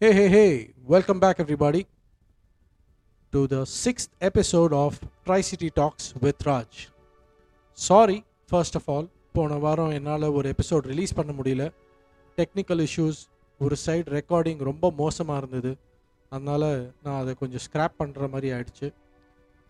Hey, 0.00 0.10
hey, 0.12 0.28
hey, 0.28 0.74
welcome 0.86 1.18
back, 1.18 1.38
everybody, 1.42 1.86
to 3.32 3.46
the 3.48 3.60
sixth 3.84 4.10
episode 4.20 4.72
of 4.74 4.98
Tri 5.24 5.40
City 5.40 5.70
Talks 5.78 6.06
with 6.24 6.42
Raj. 6.48 6.72
Sorry 7.72 8.18
first 8.50 8.76
of 8.76 8.90
all 8.94 9.08
போன 9.32 9.56
வாரம் 9.62 9.94
என்னால் 9.98 10.26
ஒரு 10.38 10.52
episode 10.54 10.84
release 10.90 11.16
பண்ண 11.20 11.32
முடியல. 11.38 11.70
Technical 12.36 12.84
issues 12.86 13.22
ஒரு 13.58 13.76
side 13.86 14.12
recording 14.18 14.62
ரொம்ப 14.70 14.90
மோசமாக 14.90 15.40
இருந்தது. 15.44 15.72
அதனால் 16.28 16.68
நான் 17.02 17.20
அதை 17.22 17.34
கொஞ்சம் 17.34 17.64
ஸ்க்ராப் 17.66 17.98
பண்ணுற 17.98 18.30
மாதிரி 18.36 18.52
ஆயிடுச்சு. 18.52 18.92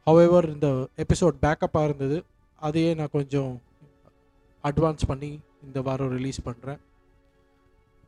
ஹவெவர் 0.06 0.52
இந்த 0.56 0.88
எபிசோட் 0.96 1.40
பேக்கப்பாக 1.46 1.84
இருந்தது. 1.84 2.24
அதையே 2.68 2.92
நான் 2.94 3.14
கொஞ்சம் 3.18 3.62
அட்வான்ஸ் 4.64 5.10
பண்ணி 5.12 5.40
இந்த 5.62 5.80
வாரம் 5.82 6.14
ரிலீஸ் 6.18 6.46
பண்ணுறேன் 6.50 6.78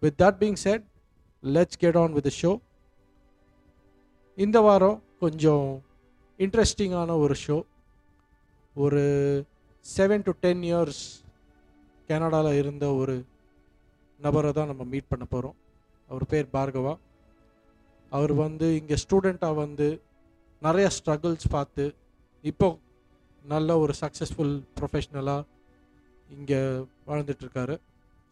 with 0.00 0.20
that 0.22 0.40
being 0.44 0.62
set 0.68 0.84
let's 1.42 1.78
get 1.78 1.96
on 1.96 2.12
with 2.12 2.32
show 2.42 2.60
இந்த 4.36 4.60
வாரம் 4.60 5.02
கொஞ்சம் 5.20 5.82
இன்ட்ரெஸ்டிங்கான 6.38 7.18
ஒரு 7.18 7.34
ஷோ 7.46 7.64
ஒரு 8.74 9.02
செவன் 9.96 10.22
டு 10.22 10.30
டென் 10.40 10.62
இயர்ஸ் 10.62 11.22
கனடாவில் 12.06 12.54
இருந்த 12.54 12.94
ஒரு 12.94 13.24
நபரை 14.18 14.52
தான் 14.52 14.66
நம்ம 14.66 14.84
மீட் 14.84 15.08
பண்ண 15.08 15.24
போகிறோம் 15.24 15.56
அவர் 16.08 16.26
பேர் 16.26 16.46
பார்கவா. 16.52 16.98
அவர் 18.10 18.32
வந்து 18.32 18.76
இங்கே 18.76 18.94
ஸ்டூடெண்ட்டாக 18.94 19.54
வந்து 19.54 20.02
நிறைய 20.60 20.90
ஸ்ட்ரகிள்ஸ் 21.04 21.46
பார்த்து 21.50 21.94
இப்போ 22.42 22.78
நல்ல 23.44 23.78
ஒரு 23.78 23.92
சக்ஸஸ்ஃபுல் 24.00 24.62
ப்ரொஃபஷ்னலாக 24.80 25.44
இங்கே 26.30 26.86
வாழ்ந்துட்டுருக்காரு 27.06 27.80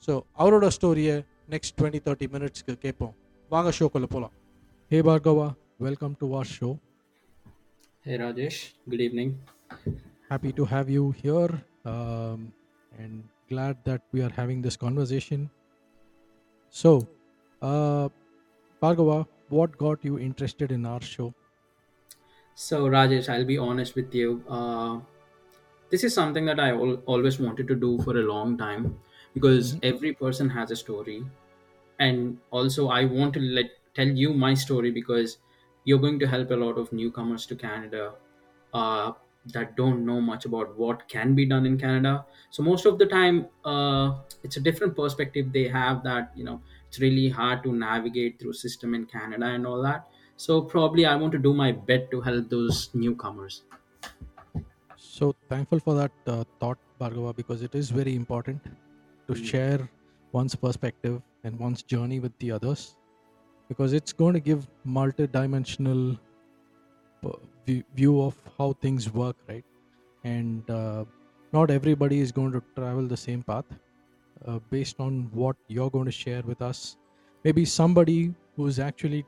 ஸோ 0.09 0.20
அவரோட 0.38 0.70
ஸ்டோரியை 0.80 1.25
நெக்ஸ்ட் 1.53 1.75
டுவெண்ட்டி 1.80 2.02
தேர்ட்டி 2.07 2.27
மினிட்ஸ்க்கு 2.35 2.73
கேட்போம் 2.85 3.13
வாங்க 3.52 3.71
ஷோக்குள்ளே 3.80 4.09
போகலாம் 4.13 4.34
hey 4.91 4.99
Bhargava 5.09 5.48
welcome 5.88 6.16
to 6.21 6.27
war 6.35 6.52
show 6.58 6.69
Hey 8.05 8.16
Rajesh, 8.19 8.59
good 8.91 9.02
evening. 9.05 9.31
happy 10.30 10.52
to 10.52 10.64
have 10.66 10.88
you 10.89 11.03
here 11.17 11.50
um, 11.91 12.39
and 13.02 13.14
glad 13.52 13.75
that 13.83 14.02
we 14.14 14.19
are 14.22 14.31
having 14.38 14.59
this 14.66 14.77
conversation 14.86 15.41
so 16.73 16.91
uh, 17.61 18.05
Bhargava, 18.81 19.17
what 19.50 19.77
got 19.77 20.00
you 20.03 20.17
interested 20.19 20.72
in 20.72 20.86
our 20.86 21.03
show 21.14 21.27
So 22.58 22.77
Rajesh, 22.89 23.27
I'll 23.30 23.45
be 23.45 23.58
honest 23.59 23.95
with 23.95 24.14
you. 24.14 24.30
Uh, 24.50 24.94
this 25.91 26.03
is 26.03 26.14
something 26.14 26.45
that 26.45 26.59
I 26.59 26.72
al- 26.80 27.02
always 27.08 27.39
wanted 27.39 27.67
to 27.67 27.75
do 27.77 27.91
for 28.00 28.14
a 28.17 28.25
long 28.25 28.58
time 28.58 28.83
because 29.37 29.70
Mhm. 29.73 29.81
every 29.83 30.12
person 30.15 30.51
has 30.51 30.70
a 30.70 30.77
story, 30.77 31.25
and 31.98 32.41
also 32.51 32.89
I 32.89 33.05
want 33.05 33.34
to 33.34 33.41
let 33.41 33.67
tell 33.95 34.09
you 34.09 34.33
my 34.34 34.55
story 34.55 34.91
because 34.91 35.39
you're 35.84 35.98
going 35.98 36.19
to 36.20 36.27
help 36.27 36.51
a 36.51 36.56
lot 36.56 36.79
of 36.79 36.92
newcomers 36.92 37.47
to 37.47 37.57
Canada 37.57 38.14
uh, 38.73 39.12
that 39.47 39.77
don't 39.77 40.05
know 40.05 40.20
much 40.20 40.45
about 40.45 40.77
what 40.77 41.09
can 41.09 41.34
be 41.34 41.47
done 41.47 41.64
in 41.67 41.79
Canada. 41.79 42.27
So 42.51 42.62
most 42.62 42.84
of 42.87 42.98
the 42.98 43.07
time, 43.07 43.48
uh, 43.64 44.20
it's 44.42 44.57
a 44.57 44.61
different 44.61 44.97
perspective 44.97 45.53
they 45.53 45.69
have 45.69 46.03
that 46.05 46.33
you 46.37 46.45
know 46.45 46.62
it's 46.89 47.01
really 47.01 47.29
hard 47.29 47.62
to 47.64 47.73
navigate 47.73 48.39
through 48.39 48.55
system 48.55 48.95
in 48.95 49.07
Canada 49.07 49.47
and 49.47 49.67
all 49.67 49.83
that. 49.83 50.07
So 50.37 50.62
probably 50.62 51.07
I 51.07 51.17
want 51.17 51.33
to 51.33 51.39
do 51.39 51.55
my 51.55 51.73
bit 51.73 52.11
to 52.11 52.20
help 52.20 52.51
those 52.51 52.91
newcomers. 52.95 53.62
so 54.97 55.34
thankful 55.48 55.81
for 55.81 55.95
that 55.95 56.12
uh, 56.27 56.45
thought 56.61 56.79
Bhargava 57.01 57.34
because 57.34 57.62
it 57.62 57.75
is 57.75 57.91
very 57.91 58.14
important 58.14 58.62
to 59.28 59.34
share 59.34 59.88
one's 60.32 60.55
perspective 60.55 61.22
and 61.44 61.58
one's 61.58 61.82
journey 61.82 62.20
with 62.20 62.36
the 62.38 62.50
others 62.52 62.96
because 63.68 63.92
it's 63.92 64.12
going 64.12 64.34
to 64.34 64.41
give 64.41 64.68
multi-dimensional 64.84 66.18
view 67.66 67.83
view 67.94 68.20
of 68.22 68.36
how 68.58 68.72
things 68.84 69.12
work 69.12 69.36
right? 69.48 69.64
And 70.24 70.70
uh, 70.70 71.05
not 71.52 71.70
everybody 71.70 72.20
is 72.20 72.33
going 72.33 72.52
to 72.52 72.62
travel 72.77 73.06
the 73.06 73.17
same 73.17 73.42
path 73.42 73.64
uh, 74.46 74.58
based 74.70 75.01
on 75.01 75.30
what 75.33 75.56
you're 75.68 75.90
going 75.90 76.05
to 76.06 76.12
share 76.12 76.42
with 76.42 76.62
us. 76.62 76.96
Maybe 77.45 77.64
somebody 77.64 78.34
who's 78.56 78.78
actually 78.78 79.24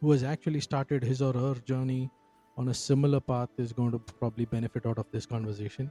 who 0.00 0.12
has 0.12 0.22
actually 0.22 0.60
started 0.60 1.02
his 1.02 1.22
or 1.22 1.32
her 1.32 1.54
journey 1.72 2.10
on 2.56 2.68
a 2.68 2.74
similar 2.74 3.20
path 3.20 3.48
is 3.58 3.72
going 3.72 3.92
to 3.92 3.98
probably 3.98 4.44
benefit 4.44 4.86
out 4.86 4.98
of 4.98 5.06
this 5.10 5.26
conversation. 5.26 5.90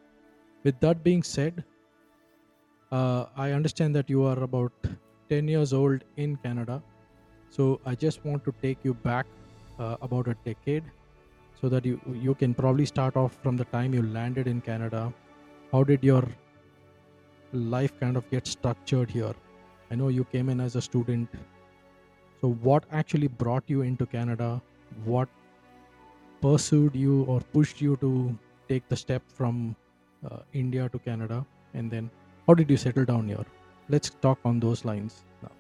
With 0.64 0.80
that 0.82 1.04
being 1.04 1.24
said 1.24 1.64
uh, 2.98 3.26
i 3.46 3.52
understand 3.60 3.96
that 4.00 4.10
you 4.14 4.24
are 4.32 4.40
about 4.48 4.90
10 5.30 5.48
years 5.48 5.74
old 5.74 6.04
in 6.18 6.36
canada. 6.48 6.82
So 7.56 7.66
i 7.90 7.96
just 8.04 8.26
want 8.26 8.44
to 8.46 8.54
take 8.62 8.80
you 8.88 8.94
back 8.94 9.26
uh, 9.80 9.96
about 10.08 10.28
a 10.28 10.36
decade 10.46 10.84
so 11.60 11.70
that 11.74 11.86
you 11.90 12.00
you 12.28 12.36
can 12.42 12.54
probably 12.62 12.86
start 12.92 13.20
off 13.24 13.38
from 13.44 13.60
the 13.62 13.68
time 13.76 13.94
you 13.98 14.04
landed 14.18 14.48
in 14.54 14.62
canada. 14.70 15.04
How 15.72 15.84
did 15.92 16.04
your 16.04 16.24
life 17.76 17.94
kind 18.00 18.18
of 18.22 18.30
get 18.32 18.48
structured 18.48 19.12
here? 19.18 19.34
I 19.92 19.96
know 20.02 20.10
you 20.18 20.26
came 20.36 20.50
in 20.50 20.60
as 20.60 20.76
a 20.76 20.82
student. 20.82 21.38
So 22.42 22.52
what 22.68 22.86
actually 23.02 23.30
brought 23.44 23.64
you 23.76 23.84
into 23.90 24.06
canada? 24.06 24.50
What 25.06 25.30
pursued 26.42 26.96
you 26.96 27.24
or 27.24 27.40
pushed 27.58 27.82
you 27.82 27.96
to 27.98 28.12
take 28.68 28.90
the 28.90 29.00
step 29.04 29.24
from 29.40 29.76
uh, 30.30 30.40
india 30.64 30.90
to 30.96 31.00
canada? 31.08 31.46
And 31.74 31.90
then 31.98 32.12
how 32.48 32.54
did 32.54 32.70
you 32.70 32.78
settle 32.78 33.06
down 33.06 33.28
here 33.28 33.46
let's 33.90 34.10
talk 34.28 34.40
on 34.46 34.60
those 34.60 34.86
lines 34.86 35.26
now 35.42 35.52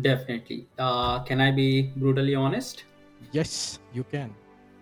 Definitely. 0.00 0.68
Uh, 0.76 1.22
can 1.22 1.40
I 1.40 1.50
be 1.52 1.92
brutally 1.96 2.34
honest? 2.34 2.84
yes 3.32 3.80
you 3.92 4.04
can 4.04 4.36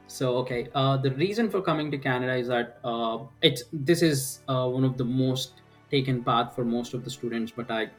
So 0.06 0.36
okay, 0.38 0.68
uh, 0.74 0.96
the 0.96 1.12
reason 1.14 1.50
for 1.50 1.62
coming 1.62 1.90
to 1.92 1.98
Canada 1.98 2.34
is 2.34 2.48
that 2.48 2.80
uh, 2.84 3.26
it's 3.42 3.62
this 3.72 4.02
is 4.02 4.42
uh, 4.48 4.68
one 4.68 4.84
of 4.84 4.96
the 4.98 5.04
most 5.04 5.62
taken 5.90 6.24
path 6.24 6.54
for 6.54 6.64
most 6.64 6.94
of 6.94 7.04
the 7.04 7.10
students. 7.10 7.52
But 7.52 7.70
I, 7.70 7.90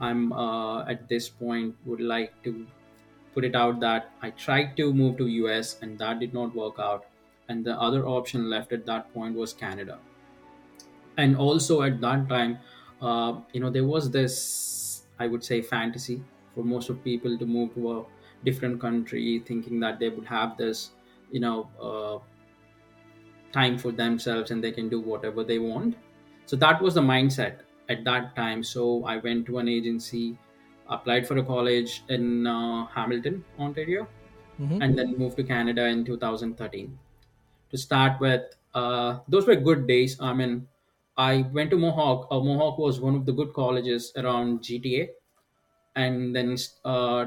I'm 0.00 0.32
uh, 0.32 0.84
at 0.86 1.08
this 1.08 1.28
point 1.30 1.76
would 1.84 2.00
like 2.00 2.42
to 2.44 2.68
put 3.34 3.44
it 3.44 3.56
out 3.56 3.80
that 3.80 4.14
I 4.22 4.30
tried 4.32 4.76
to 4.78 4.92
move 4.92 5.16
to 5.18 5.26
US 5.28 5.78
and 5.82 5.98
that 5.98 6.20
did 6.20 6.34
not 6.34 6.54
work 6.54 6.78
out, 6.78 7.06
and 7.48 7.64
the 7.64 7.80
other 7.80 8.06
option 8.06 8.50
left 8.50 8.72
at 8.72 8.86
that 8.86 9.12
point 9.14 9.34
was 9.36 9.52
Canada. 9.54 10.00
And 11.18 11.36
also 11.36 11.82
at 11.82 12.00
that 12.00 12.28
time, 12.30 12.60
uh, 13.02 13.42
you 13.52 13.60
know, 13.60 13.70
there 13.70 13.84
was 13.86 14.10
this 14.10 15.06
I 15.18 15.26
would 15.26 15.44
say 15.44 15.62
fantasy 15.62 16.24
for 16.54 16.64
most 16.64 16.88
of 16.90 17.02
people 17.04 17.38
to 17.38 17.46
move 17.46 17.74
to 17.74 17.92
a 18.00 18.06
different 18.44 18.80
country, 18.80 19.42
thinking 19.46 19.80
that 19.80 19.98
they 19.98 20.10
would 20.10 20.26
have 20.26 20.56
this 20.56 20.92
you 21.30 21.40
know 21.40 21.70
uh, 21.78 22.20
time 23.52 23.78
for 23.78 23.92
themselves 23.92 24.50
and 24.50 24.62
they 24.62 24.72
can 24.72 24.88
do 24.88 25.00
whatever 25.00 25.44
they 25.44 25.58
want. 25.58 25.96
So 26.46 26.56
that 26.56 26.80
was 26.82 26.94
the 26.94 27.00
mindset 27.00 27.62
at 27.88 28.04
that 28.04 28.34
time. 28.36 28.62
So 28.62 29.04
i 29.04 29.16
went 29.16 29.46
to 29.46 29.58
an 29.58 29.68
agency 29.68 30.38
applied 30.86 31.26
for 31.28 31.36
a 31.36 31.44
college 31.44 32.02
in 32.08 32.46
uh, 32.46 32.86
hamilton 32.86 33.44
ontario 33.58 34.08
Mhm. 34.58 34.80
and 34.80 34.98
then 34.98 35.16
moved 35.18 35.36
to 35.38 35.44
canada 35.44 35.86
in 35.86 36.04
2013 36.04 36.98
to 37.70 37.78
start 37.78 38.20
with 38.20 38.54
uh, 38.74 39.20
those 39.28 39.46
were 39.46 39.56
good 39.56 39.86
days. 39.86 40.20
I 40.20 40.32
mean 40.34 40.68
i 41.18 41.42
went 41.56 41.70
to 41.70 41.76
mohawk. 41.78 42.28
Uh, 42.30 42.40
mohawk 42.40 42.78
was 42.78 43.00
one 43.00 43.14
of 43.14 43.26
the 43.26 43.32
good 43.32 43.52
colleges 43.54 44.12
around 44.16 44.60
gta 44.60 45.08
and 45.96 46.36
then 46.36 46.56
uh, 46.84 47.26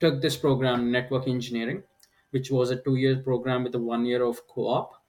took 0.00 0.20
this 0.22 0.36
program 0.36 0.90
network 0.92 1.28
engineering 1.28 1.82
which 2.30 2.50
was 2.50 2.70
a 2.70 2.80
two 2.82 2.96
year 2.96 3.16
program 3.22 3.64
with 3.64 3.74
a 3.76 3.78
one 3.78 4.04
year 4.06 4.22
of 4.24 4.46
co-op. 4.48 5.02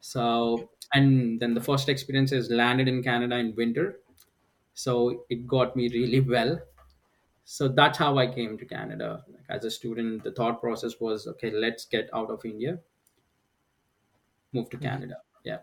So 0.00 0.70
and 0.94 1.40
then 1.40 1.54
the 1.54 1.60
first 1.60 1.88
experience 1.88 2.32
is 2.32 2.50
landed 2.50 2.88
in 2.88 3.02
canada 3.02 3.36
in 3.36 3.54
winter. 3.54 4.00
So 4.74 5.24
it 5.30 5.46
got 5.46 5.76
me 5.76 5.88
really 5.90 6.20
well. 6.20 6.60
So 7.44 7.68
that's 7.68 7.98
how 7.98 8.18
i 8.18 8.26
came 8.26 8.58
to 8.58 8.66
canada. 8.66 9.24
Like 9.28 9.46
as 9.48 9.64
a 9.64 9.70
student 9.72 10.24
the 10.24 10.32
thought 10.32 10.60
process 10.60 11.00
was 11.00 11.26
okay 11.28 11.50
let's 11.50 11.86
get 11.86 12.10
out 12.14 12.30
of 12.30 12.44
india 12.44 12.80
move 14.52 14.68
to 14.70 14.76
Mhm. 14.78 14.78
canada. 14.78 15.22
Yeah. 15.44 15.60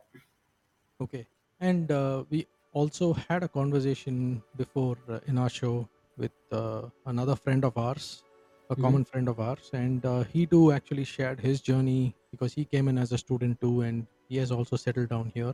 Okay 0.99 1.27
and 1.59 1.91
uh, 1.91 2.23
we 2.29 2.47
also 2.71 3.13
had 3.13 3.43
a 3.43 3.49
conversation 3.49 4.43
before 4.55 4.97
uh, 5.07 5.19
in 5.27 5.37
our 5.37 5.49
show 5.49 5.89
with 6.17 6.31
uh, 6.51 6.89
another 7.05 7.35
friend 7.35 7.63
of 7.65 7.77
ours 7.77 8.23
a 8.71 8.75
Mhm. 8.75 8.75
common 8.75 9.05
friend 9.05 9.29
of 9.29 9.39
ours. 9.39 9.69
And 9.73 10.03
uh, 10.05 10.23
he 10.23 10.47
too 10.47 10.71
actually 10.71 11.03
shared 11.03 11.39
his 11.39 11.61
journey 11.61 12.15
because 12.31 12.53
he 12.53 12.65
came 12.65 12.87
in 12.87 12.97
as 12.97 13.11
a 13.11 13.17
student 13.19 13.61
too 13.61 13.81
and 13.81 14.07
he 14.27 14.37
has 14.37 14.51
also 14.51 14.75
settled 14.75 15.09
down 15.09 15.31
here. 15.35 15.53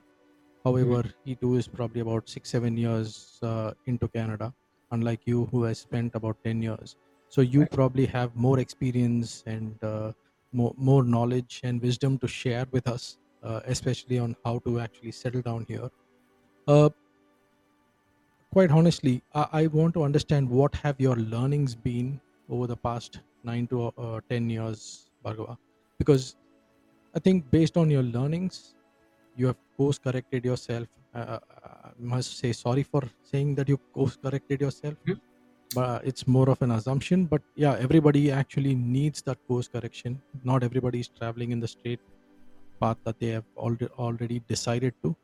Mhm. 0.69 0.95
however 0.95 1.03
he 1.25 1.36
too 1.36 1.56
is 1.56 1.68
probably 1.68 2.01
about 2.06 2.30
six 2.30 2.50
seven 2.56 2.77
years 2.77 3.39
uh, 3.50 3.71
into 3.92 4.07
canada 4.18 4.47
unlike 4.92 5.21
you 5.31 5.45
who 5.51 5.63
has 5.63 5.80
spent 5.80 6.15
about 6.15 6.38
10 6.44 6.62
years. 6.62 6.95
So 7.30 7.42
you 7.42 7.62
right. 7.62 7.77
probably 7.77 8.06
have 8.07 8.36
more 8.36 8.59
experience 8.59 9.44
and 9.45 9.81
uh, 9.83 10.13
more, 10.51 10.74
more 10.77 11.04
knowledge 11.04 11.62
and 11.63 11.81
wisdom 11.81 12.18
to 12.19 12.27
share 12.27 12.65
with 12.71 12.88
us 12.88 13.18
especially 13.43 14.19
on 14.19 14.35
how 14.45 14.59
to 14.59 14.79
actually 14.79 15.11
settle 15.11 15.41
down 15.41 15.65
here 15.67 15.89
uh, 16.67 16.89
quite 18.53 18.71
honestly 18.71 19.21
I, 19.33 19.47
I 19.53 19.67
want 19.67 19.93
to 19.95 20.03
understand 20.03 20.49
what 20.49 20.75
have 20.75 20.99
your 20.99 21.15
learnings 21.15 21.75
been 21.75 22.19
over 22.49 22.67
the 22.67 22.77
past 22.77 23.19
nine 23.43 23.67
to 23.67 23.85
uh, 23.97 24.19
10 24.29 24.49
years, 24.49 25.09
Bhargava? 25.25 25.57
Because 25.97 26.35
I 27.15 27.19
think 27.19 27.49
based 27.49 27.77
on 27.77 27.89
your 27.89 28.03
learnings, 28.03 28.75
you 29.35 29.47
have 29.47 29.57
course 29.77 29.97
corrected 29.97 30.45
yourself. 30.45 30.87
Uh, 31.15 31.39
I 31.63 31.89
must 31.97 32.37
say 32.37 32.51
sorry 32.51 32.83
for 32.83 33.03
saying 33.23 33.55
that 33.55 33.69
you 33.69 33.77
course 33.94 34.17
corrected 34.17 34.61
yourself, 34.61 34.95
Mhm. 35.07 35.19
but 35.75 36.05
it's 36.05 36.27
more 36.27 36.49
of 36.49 36.61
an 36.61 36.71
assumption. 36.71 37.25
But 37.25 37.41
yeah, 37.55 37.75
everybody 37.87 38.31
actually 38.31 38.75
needs 38.75 39.21
that 39.23 39.39
course 39.47 39.67
correction. 39.67 40.21
Not 40.44 40.63
everybody 40.63 40.99
is 40.99 41.09
traveling 41.09 41.51
in 41.51 41.59
the 41.59 41.67
straight 41.67 41.99
path 42.81 42.98
that 43.06 43.19
they 43.19 43.30
have 43.38 43.45
already 43.57 43.88
already 44.07 44.39
decided 44.48 44.94
to, 45.04 45.16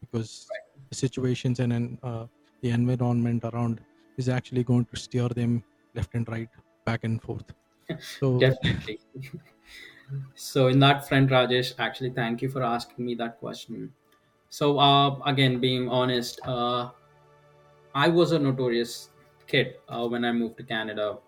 because 0.00 0.48
the 0.88 0.96
situations 0.96 1.60
and 1.60 1.98
uh, 2.02 2.26
the 2.62 2.70
environment 2.70 3.44
around 3.52 3.80
is 4.16 4.28
actually 4.28 4.64
going 4.64 4.86
to 4.86 4.96
steer 4.96 5.28
them 5.28 5.64
left 5.94 6.14
and 6.14 6.28
right, 6.28 6.48
back 6.84 7.04
and 7.04 7.22
forth. 7.22 7.54
So 7.98 8.38
Definitely. 8.40 9.00
so, 10.34 10.68
in 10.68 10.78
that 10.80 11.06
front, 11.08 11.30
Rajesh, 11.30 11.74
actually, 11.78 12.10
thank 12.10 12.42
you 12.42 12.48
for 12.48 12.62
asking 12.62 13.04
me 13.04 13.14
that 13.16 13.38
question. 13.38 13.92
So, 14.50 14.78
uh, 14.78 15.18
again, 15.26 15.60
being 15.60 15.88
honest, 15.88 16.40
uh, 16.44 16.90
I 17.94 18.08
was 18.08 18.32
a 18.32 18.38
notorious 18.38 19.10
kid 19.46 19.76
uh, 19.88 20.06
when 20.08 20.24
I 20.24 20.32
moved 20.32 20.56
to 20.58 20.64
Canada. 20.64 21.18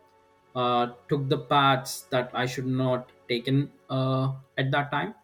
Uh, 0.54 0.92
took 1.08 1.28
the 1.28 1.38
paths 1.38 2.02
that 2.10 2.30
I 2.34 2.46
should 2.46 2.66
not 2.66 3.10
taken 3.28 3.72
uh, 3.88 4.34
at 4.58 4.70
that 4.70 4.90
time. 4.90 5.14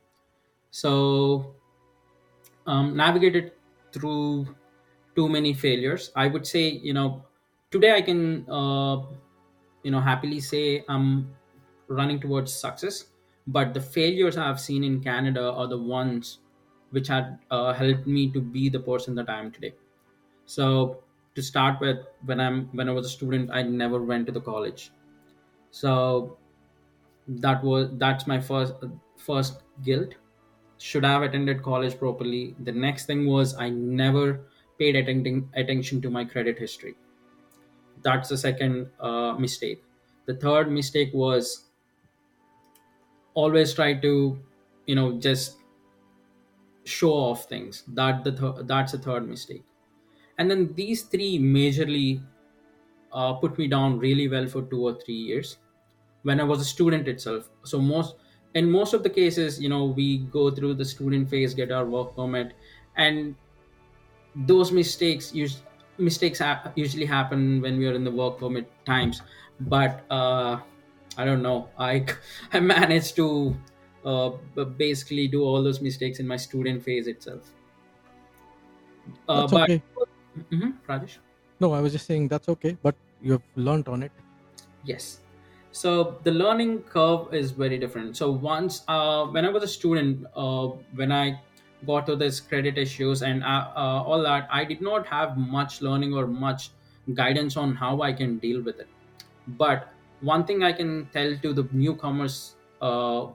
So, 0.71 1.57
um, 2.67 2.97
navigated 2.97 3.53
through 3.93 4.57
too 5.17 5.29
many 5.29 5.55
failures. 5.55 6.11
I 6.15 6.29
would 6.29 6.47
say, 6.47 6.69
you 6.69 6.93
know, 6.93 7.25
today 7.71 7.95
I 7.95 8.03
can, 8.03 8.49
uh, 8.49 9.03
you 9.83 9.91
know, 9.91 10.01
happily 10.01 10.41
say 10.41 10.85
I'm 10.89 11.35
running 11.89 12.21
towards 12.21 12.53
success. 12.53 13.13
But 13.47 13.73
the 13.75 13.81
failures 13.81 14.37
I've 14.37 14.61
seen 14.61 14.85
in 14.85 15.03
Canada 15.03 15.53
are 15.53 15.67
the 15.67 15.79
ones 15.79 16.41
which 16.91 17.09
had 17.09 17.39
uh, 17.51 17.73
helped 17.73 18.07
me 18.07 18.31
to 18.33 18.41
be 18.41 18.69
the 18.69 18.81
person 18.81 19.15
that 19.17 19.31
I 19.31 19.39
am 19.41 19.51
today. 19.51 19.75
So 20.47 21.05
to 21.35 21.43
start 21.43 21.81
with, 21.81 21.99
when 22.25 22.41
I'm 22.41 22.67
when 22.77 22.89
I 22.89 22.93
was 22.93 23.07
a 23.07 23.11
student, 23.11 23.51
I 23.53 23.63
never 23.63 24.03
went 24.03 24.27
to 24.27 24.33
the 24.33 24.41
college. 24.41 24.93
So 25.71 26.39
that 27.29 27.63
was 27.65 27.91
that's 27.99 28.27
my 28.27 28.41
first 28.41 28.75
first 29.17 29.63
guilt 29.83 30.15
should 30.79 31.05
have 31.05 31.23
attended 31.23 31.63
college 31.63 31.99
properly. 31.99 32.57
The 32.61 32.73
next 32.73 33.07
thing 33.07 33.27
was 33.27 33.55
i 33.57 33.69
never 33.69 34.47
paid 34.79 34.97
attending 34.97 35.51
attention 35.55 36.01
to 36.03 36.11
my 36.11 36.25
credit 36.25 36.59
history. 36.59 36.97
That's 38.03 38.29
the 38.29 38.39
second 38.39 38.91
uh, 39.01 39.33
mistake. 39.39 39.83
The 40.27 40.35
third 40.35 40.71
mistake 40.71 41.11
was 41.13 41.65
always 43.35 43.73
try 43.75 43.95
to 43.95 44.39
you 44.87 44.95
know 44.95 45.19
just 45.19 45.57
show 46.85 47.13
off 47.13 47.45
things. 47.49 47.85
That 47.89 48.25
the 48.25 48.33
th- 48.33 48.67
that's 48.67 48.93
the 48.93 48.99
third 48.99 49.29
mistake. 49.29 49.65
And 50.39 50.51
then 50.51 50.75
these 50.75 51.03
three 51.05 51.39
majorly 51.39 52.25
uh, 53.13 53.35
put 53.35 53.59
me 53.59 53.69
down 53.69 53.99
really 53.99 54.29
well 54.29 54.47
for 54.49 54.63
two 54.63 54.83
or 54.83 54.95
three 55.01 55.15
years. 55.17 55.59
When 56.23 56.41
I 56.41 56.45
was 56.45 56.61
a 56.61 56.65
student 56.65 57.09
itself. 57.09 57.51
So 57.65 57.81
most 57.81 58.17
in 58.55 58.71
most 58.71 58.95
of 58.95 59.03
the 59.03 59.11
cases, 59.11 59.61
you 59.61 59.69
know, 59.69 59.87
we 59.87 60.19
go 60.27 60.51
through 60.51 60.75
the 60.75 60.85
student 60.85 61.29
phase, 61.31 61.55
get 61.55 61.71
our 61.71 61.87
work 61.87 62.17
permit, 62.17 62.55
and 62.97 63.37
those 64.35 64.73
mistakes 64.73 65.33
us- 65.35 65.63
mistakes 65.99 66.39
ha- 66.39 66.73
usually 66.77 67.07
happen 67.07 67.61
when 67.61 67.79
we 67.79 67.87
are 67.87 67.95
in 67.95 68.05
the 68.05 68.11
work 68.11 68.39
permit 68.39 68.71
times. 68.85 69.23
But 69.61 70.05
uh, 70.11 70.61
I 71.17 71.25
don't 71.25 71.43
know. 71.43 71.73
I 71.79 72.07
I 72.53 72.61
managed 72.61 73.17
to 73.17 73.57
uh, 74.05 74.31
basically 74.77 75.29
do 75.29 75.43
all 75.43 75.63
those 75.63 75.81
mistakes 75.81 76.21
in 76.21 76.27
my 76.27 76.37
student 76.37 76.83
phase 76.83 77.07
itself. 77.07 77.55
Uh, 79.29 79.47
that's 79.47 79.53
but 79.53 79.71
okay. 79.71 79.83
Mhm, 80.53 80.81
Rajesh. 80.89 81.19
No, 81.61 81.73
I 81.73 81.81
was 81.81 81.93
just 81.93 82.07
saying 82.07 82.29
that's 82.29 82.49
okay, 82.49 82.77
but 82.83 82.97
you 83.21 83.33
have 83.33 83.43
learned 83.55 83.89
on 83.89 84.03
it. 84.03 84.13
Yes. 84.85 85.21
So 85.71 86.19
the 86.25 86.33
learning 86.33 86.83
curve 86.83 87.33
is 87.33 87.51
very 87.51 87.79
different. 87.79 88.17
So 88.17 88.31
once, 88.31 88.85
uh, 88.89 89.27
when 89.27 89.45
I 89.45 89.51
was 89.51 89.63
a 89.63 89.69
student, 89.69 90.27
uh, 90.35 90.69
when 90.95 91.13
I 91.13 91.41
got 91.87 92.07
to 92.07 92.17
this 92.17 92.41
credit 92.41 92.79
issues 92.79 93.23
and 93.23 93.45
uh, 93.45 93.71
uh, 93.77 94.03
all 94.07 94.23
that, 94.23 94.49
I 94.51 94.65
did 94.65 94.81
not 94.81 95.07
have 95.07 95.37
much 95.37 95.81
learning 95.83 96.15
or 96.15 96.27
much 96.27 96.71
guidance 97.15 97.57
on 97.57 97.75
how 97.75 98.03
I 98.03 98.13
can 98.13 98.39
deal 98.39 98.63
with 98.63 98.81
it. 98.81 98.89
But 99.47 99.93
one 100.21 100.45
thing 100.45 100.63
I 100.63 100.73
can 100.73 101.09
tell 101.13 101.37
to 101.39 101.53
the 101.53 101.69
newcomers 101.73 102.57
uh, 102.81 103.27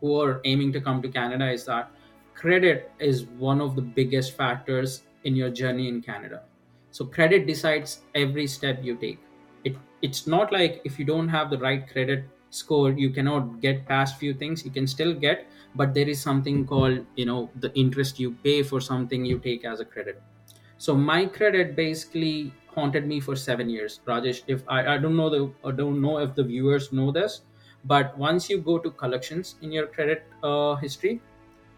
who 0.00 0.20
are 0.20 0.40
aiming 0.44 0.72
to 0.74 0.80
come 0.80 1.02
to 1.02 1.08
Canada 1.08 1.50
is 1.50 1.64
that 1.64 1.90
credit 2.34 2.92
is 3.00 3.24
one 3.24 3.60
of 3.60 3.74
the 3.74 3.82
biggest 3.82 4.36
factors 4.36 5.02
in 5.24 5.34
your 5.34 5.50
journey 5.50 5.88
in 5.88 6.00
Canada. 6.00 6.42
So 6.92 7.04
credit 7.04 7.46
decides 7.46 8.00
every 8.14 8.46
step 8.46 8.84
you 8.84 8.96
take. 8.96 9.18
It 10.02 10.08
it's 10.10 10.26
not 10.26 10.52
like 10.52 10.80
if 10.84 10.98
you 10.98 11.04
don't 11.04 11.28
have 11.28 11.50
the 11.50 11.58
right 11.58 11.88
credit 11.88 12.30
score, 12.50 12.90
you 12.92 13.10
cannot 13.10 13.60
get 13.60 13.86
past 13.86 14.18
few 14.18 14.34
things. 14.34 14.64
You 14.64 14.70
can 14.70 14.86
still 14.86 15.14
get, 15.14 15.46
but 15.74 15.94
there 15.94 16.08
is 16.08 16.20
something 16.22 16.66
called 16.66 17.06
you 17.16 17.26
know 17.26 17.50
the 17.54 17.72
interest 17.74 18.18
you 18.18 18.34
pay 18.48 18.62
for 18.62 18.80
something 18.80 19.24
you 19.24 19.38
take 19.38 19.64
as 19.64 19.80
a 19.80 19.84
credit 19.84 20.22
so 20.76 20.94
my 20.96 21.26
credit 21.26 21.74
basically 21.76 22.54
haunted 22.66 23.06
me 23.06 23.20
for 23.20 23.36
seven 23.36 23.68
years, 23.68 24.00
Rajesh. 24.06 24.42
If 24.46 24.64
I, 24.68 24.94
I 24.94 24.98
don't 24.98 25.16
know 25.16 25.30
the 25.30 25.54
I 25.64 25.72
don't 25.72 26.00
know 26.00 26.18
if 26.18 26.34
the 26.34 26.44
viewers 26.44 26.92
know 26.92 27.10
this, 27.12 27.42
but 27.84 28.16
once 28.18 28.48
you 28.50 28.60
go 28.60 28.78
to 28.78 28.90
collections 28.90 29.56
in 29.62 29.72
your 29.72 29.86
credit 29.88 30.32
uh, 30.42 30.76
history, 30.76 31.22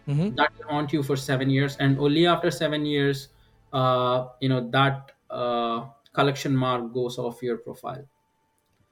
hmm 0.05 0.31
that 0.31 0.49
will 0.57 0.69
haunt 0.69 0.93
you 0.93 1.03
for 1.03 1.15
seven 1.17 1.49
years, 1.49 1.75
and 1.77 1.99
only 1.99 2.25
after 2.27 2.51
seven 2.51 2.85
years, 2.85 3.29
uh, 3.73 4.27
you 4.41 4.49
know 4.49 4.69
that 4.71 5.11
uh, 5.29 5.87
collection 6.13 6.55
mark 6.55 6.93
goes 6.93 7.17
off 7.17 7.41
your 7.43 7.57
profile. 7.57 8.05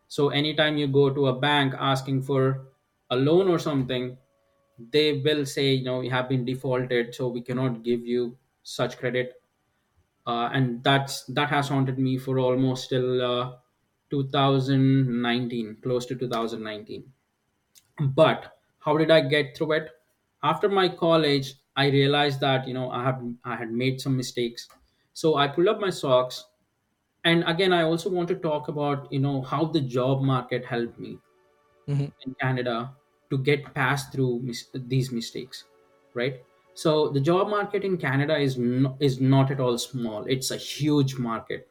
So 0.07 0.29
anytime 0.29 0.77
you 0.77 0.87
go 0.87 1.09
to 1.13 1.27
a 1.27 1.39
bank 1.39 1.73
asking 1.77 2.23
for 2.23 2.67
a 3.09 3.15
loan 3.15 3.47
or 3.49 3.59
something, 3.59 4.17
they 4.79 5.13
will 5.19 5.45
say, 5.45 5.73
you 5.73 5.85
know, 5.85 6.01
you 6.01 6.11
have 6.11 6.29
been 6.29 6.45
defaulted, 6.45 7.15
so 7.15 7.27
we 7.29 7.41
cannot 7.41 7.83
give 7.83 8.05
you 8.05 8.37
such 8.63 8.97
credit. 8.97 9.41
Uh, 10.27 10.49
and 10.53 10.83
that's 10.83 11.23
that 11.25 11.49
has 11.49 11.69
haunted 11.69 11.97
me 11.97 12.17
for 12.17 12.37
almost 12.39 12.89
till 12.89 13.21
uh, 13.21 13.57
2019 14.11 15.77
close 15.81 16.05
to 16.05 16.15
2019 16.15 17.11
but 18.15 18.57
how 18.79 18.97
did 18.97 19.11
i 19.11 19.21
get 19.21 19.57
through 19.57 19.73
it? 19.73 19.89
After 20.43 20.69
my 20.69 20.89
college 20.89 21.55
i 21.75 21.87
realized 21.89 22.39
that 22.41 22.67
you 22.67 22.73
know 22.73 22.89
i 22.91 23.03
have 23.03 23.23
i 23.45 23.55
had 23.55 23.71
made 23.71 24.01
some 24.01 24.17
mistakes. 24.17 24.67
So 25.13 25.35
i 25.35 25.47
pulled 25.47 25.67
up 25.69 25.79
my 25.79 25.89
socks 25.91 26.45
and 27.29 27.43
again 27.53 27.73
i 27.77 27.81
also 27.83 28.09
want 28.09 28.27
to 28.27 28.35
talk 28.45 28.67
about 28.73 29.11
you 29.13 29.19
know 29.19 29.41
how 29.41 29.63
the 29.77 29.81
job 29.97 30.21
market 30.21 30.65
helped 30.65 30.99
me 30.99 31.17
hmm 31.87 32.09
in 32.25 32.35
Canada 32.41 32.95
to 33.29 33.37
get 33.37 33.73
past 33.73 34.11
through 34.11 34.39
mis- 34.41 34.69
these 34.73 35.11
mistakes, 35.11 35.65
right? 36.13 36.43
So 36.73 37.09
the 37.09 37.19
job 37.19 37.49
market 37.49 37.83
in 37.83 37.97
Canada 37.97 38.37
is 38.37 38.57
no, 38.57 38.95
is 38.99 39.19
not 39.19 39.51
at 39.51 39.59
all 39.59 39.77
small. 39.77 40.23
It's 40.25 40.51
a 40.51 40.57
huge 40.57 41.17
market, 41.17 41.69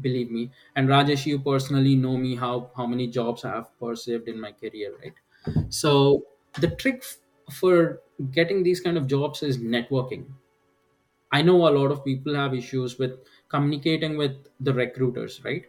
believe 0.00 0.30
me. 0.30 0.50
And 0.74 0.88
Rajesh, 0.88 1.26
you 1.26 1.38
personally 1.38 1.94
know 1.96 2.16
me 2.16 2.36
how 2.36 2.70
how 2.76 2.86
many 2.86 3.06
jobs 3.08 3.44
I 3.44 3.54
have 3.54 3.78
pursued 3.78 4.28
in 4.28 4.40
my 4.40 4.52
career, 4.52 4.94
right? 5.02 5.14
So 5.68 6.24
the 6.58 6.68
trick 6.70 7.02
f- 7.04 7.54
for 7.54 8.00
getting 8.32 8.62
these 8.62 8.80
kind 8.80 8.96
of 8.96 9.06
jobs 9.06 9.42
is 9.42 9.58
networking. 9.58 10.26
I 11.36 11.42
know 11.42 11.56
a 11.68 11.74
lot 11.78 11.90
of 11.96 12.04
people 12.04 12.34
have 12.42 12.54
issues 12.62 12.98
with 12.98 13.14
communicating 13.48 14.16
with 14.16 14.48
the 14.60 14.74
recruiters, 14.82 15.42
right? 15.44 15.66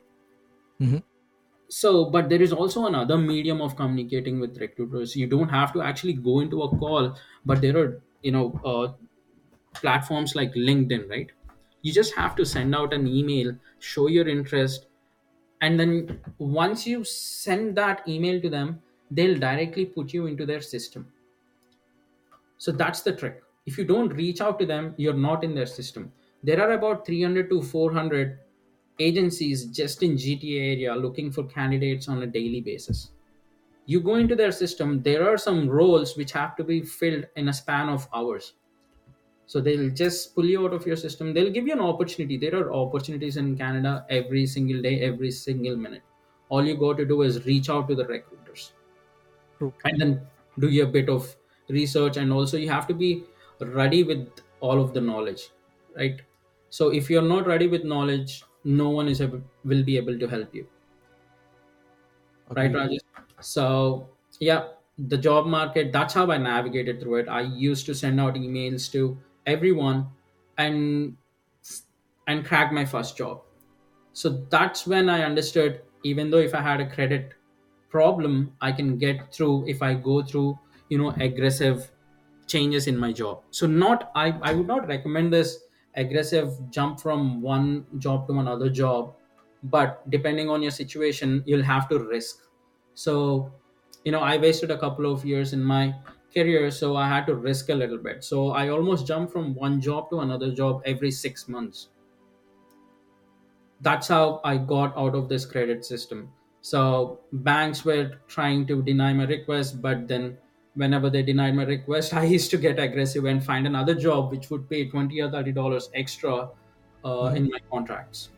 hmm 0.80 1.00
So, 1.70 2.10
but 2.10 2.30
there 2.30 2.42
is 2.42 2.54
also 2.54 2.86
another 2.86 3.18
medium 3.18 3.62
of 3.62 3.76
communicating 3.76 4.40
with 4.40 4.58
recruiters. 4.58 5.16
You 5.16 5.28
don't 5.28 5.50
have 5.50 5.74
to 5.74 5.82
actually 5.82 6.14
go 6.14 6.40
into 6.40 6.62
a 6.64 6.78
call, 6.78 7.18
but 7.46 7.62
there 7.62 7.78
are, 7.78 8.02
you 8.22 8.32
know, 8.32 8.60
uh, 8.64 8.94
platforms 9.76 10.36
like 10.36 10.54
LinkedIn, 10.54 11.10
right? 11.10 11.32
You 11.84 11.94
just 11.94 12.16
have 12.16 12.36
to 12.38 12.46
send 12.46 12.76
out 12.76 12.94
an 12.94 13.08
email, 13.08 13.58
show 13.80 14.08
your 14.08 14.28
interest, 14.28 14.88
and 15.62 15.80
then 15.80 16.22
once 16.40 16.88
you 16.88 17.04
send 17.04 17.78
that 17.78 18.08
email 18.08 18.42
to 18.42 18.50
them, 18.50 18.82
they'll 19.12 19.40
directly 19.40 19.86
put 19.88 20.14
you 20.14 20.28
into 20.28 20.46
their 20.46 20.62
system. 20.62 21.14
So 22.58 22.72
that's 22.72 23.02
the 23.02 23.16
trick. 23.16 23.42
If 23.68 23.78
you 23.78 23.86
don't 23.86 24.10
reach 24.10 24.42
out 24.42 24.58
to 24.60 24.66
them, 24.66 24.96
you're 24.98 25.14
not 25.14 25.44
in 25.44 25.54
their 25.54 25.68
system. 25.68 26.12
There 26.44 26.60
are 26.62 26.72
about 26.72 27.06
300 27.06 27.50
to 27.52 27.62
400 27.62 28.40
agencies 29.00 29.66
just 29.68 30.02
in 30.02 30.18
GTA 30.18 30.74
area 30.74 30.96
looking 30.96 31.32
for 31.32 31.44
candidates 31.44 32.08
on 32.08 32.24
a 32.24 32.28
daily 32.28 32.62
basis. 32.62 33.12
You 33.86 34.02
go 34.02 34.16
into 34.16 34.36
their 34.36 34.52
system, 34.52 35.02
there 35.04 35.30
are 35.30 35.38
some 35.38 35.70
roles 35.70 36.18
which 36.18 36.32
have 36.34 36.56
to 36.58 36.64
be 36.64 36.82
filled 36.82 37.26
in 37.36 37.50
a 37.50 37.54
span 37.54 37.90
of 37.90 38.08
hours. 38.14 38.54
So 39.46 39.62
they'll 39.62 39.90
just 39.90 40.36
pull 40.36 40.46
you 40.46 40.66
out 40.66 40.74
of 40.74 40.86
your 40.86 40.96
system. 40.98 41.34
They'll 41.34 41.52
give 41.52 41.68
you 41.68 41.74
an 41.74 41.80
opportunity. 41.80 42.38
There 42.38 42.56
are 42.56 42.74
opportunities 42.74 43.38
in 43.38 43.58
Canada 43.58 44.06
every 44.10 44.46
single 44.46 44.82
day, 44.82 45.02
every 45.02 45.32
single 45.32 45.78
minute. 45.78 46.04
all 46.50 46.66
you 46.66 46.76
got 46.82 46.98
to 46.98 47.06
do 47.06 47.22
is 47.24 47.46
reach 47.46 47.70
out 47.70 47.88
to 47.90 47.96
the 47.96 48.06
recruiters 48.10 48.74
True. 49.58 49.74
and 49.86 50.02
then 50.02 50.28
do 50.60 50.70
your 50.70 50.88
bit 50.88 51.10
of 51.10 51.36
research 51.70 52.18
and 52.18 52.32
also 52.32 52.58
you 52.58 52.70
have 52.70 52.88
to 52.88 52.94
be 52.94 53.24
ready 53.60 54.04
with 54.04 54.28
all 54.60 54.82
of 54.82 54.94
the 54.94 55.02
knowledge 55.02 55.50
right? 55.96 56.22
So 56.70 56.90
if 56.90 57.10
you're 57.10 57.22
not 57.34 57.48
ready 57.48 57.68
with 57.68 57.84
knowledge 57.84 58.44
no 58.64 58.90
one 58.90 59.08
is 59.08 59.22
able, 59.22 59.42
will 59.64 59.84
be 59.84 59.96
able 59.98 60.20
to 60.20 60.28
help 60.28 60.54
you. 60.54 60.68
Right 62.56 62.72
Agreed. 62.72 62.74
rajesh? 62.74 63.00
So 63.42 64.10
yeah 64.40 64.70
the 64.98 65.18
job 65.18 65.46
market 65.46 65.92
that's 65.92 66.14
how 66.14 66.30
i 66.32 66.38
navigated 66.38 67.00
through 67.02 67.16
it. 67.18 67.28
I 67.30 67.42
used 67.42 67.86
to 67.88 67.96
send 67.96 68.20
out 68.20 68.36
emails 68.36 68.92
to 68.94 69.18
everyone 69.46 70.10
and 70.58 71.18
and 72.28 72.46
crack 72.46 72.72
my 72.72 72.86
first 72.86 73.18
job. 73.18 73.44
So 74.14 74.30
that's 74.52 74.88
when 74.88 75.10
i 75.10 75.24
understood 75.24 75.82
even 76.04 76.32
though 76.32 76.40
if 76.50 76.56
i 76.56 76.62
had 76.62 76.82
a 76.82 76.90
credit 76.90 77.34
problem 77.90 78.56
i 78.62 78.72
can 78.72 78.98
get 78.98 79.34
through 79.34 79.68
if 79.68 79.82
i 79.82 79.94
go 79.94 80.24
through 80.24 80.60
you 80.90 80.98
know 80.98 81.12
aggressive 81.28 81.92
changes 82.48 82.88
in 82.88 82.98
my 82.98 83.12
job. 83.14 83.44
So 83.52 83.68
not 83.68 84.12
i 84.16 84.26
i 84.50 84.54
would 84.54 84.68
not 84.68 84.88
recommend 84.88 85.34
this 85.34 85.54
aggressive 85.96 86.50
jump 86.70 87.00
from 87.00 87.42
one 87.42 87.86
job 87.98 88.28
to 88.28 88.40
another 88.40 88.70
job 88.70 89.16
but 89.64 90.08
depending 90.10 90.50
on 90.50 90.62
your 90.62 90.72
situation 90.72 91.44
you'll 91.46 91.64
have 91.64 91.90
to 91.90 92.00
risk. 92.00 92.44
So 92.94 93.54
you 94.06 94.12
know 94.12 94.22
i 94.22 94.38
wasted 94.38 94.72
a 94.72 94.78
couple 94.86 95.12
of 95.12 95.26
years 95.26 95.54
in 95.54 95.64
my 95.64 95.84
career 96.34 96.70
so 96.72 96.96
i 96.96 97.08
had 97.08 97.26
to 97.28 97.36
risk 97.36 97.70
a 97.70 97.76
little 97.76 97.98
bit. 97.98 98.24
So 98.24 98.50
i 98.52 98.70
almost 98.70 99.08
jumped 99.08 99.32
from 99.34 99.54
one 99.56 99.82
job 99.82 100.10
to 100.12 100.20
another 100.20 100.52
job 100.54 100.82
every 100.86 101.12
6 101.12 101.48
months. 101.48 101.90
That's 103.82 104.08
how 104.08 104.42
I 104.44 104.58
got 104.58 104.96
out 104.98 105.16
of 105.16 105.30
this 105.30 105.46
credit 105.46 105.84
system. 105.86 106.34
So 106.62 107.22
banks 107.32 107.86
were 107.86 108.20
trying 108.28 108.68
to 108.68 108.82
deny 108.84 109.14
my 109.14 109.26
request, 109.26 109.82
but 109.82 110.08
then 110.08 110.38
whenever 110.78 111.10
they 111.10 111.24
denied 111.24 111.56
my 111.56 111.64
request, 111.64 112.14
I 112.22 112.26
used 112.26 112.52
to 112.52 112.58
get 112.58 112.80
aggressive 112.80 113.26
and 113.26 113.44
find 113.44 113.68
another 113.68 113.96
job 113.96 114.32
which 114.32 114.50
would 114.50 114.70
pay 114.70 114.90
twenty 114.90 115.22
or 115.22 115.32
thirty 115.32 115.52
dollars 115.52 115.90
extra 115.96 116.52
uh, 117.04 117.32
Mhm. 117.32 117.36
in 117.36 117.50
my 117.52 117.60
contracts. 117.72 118.30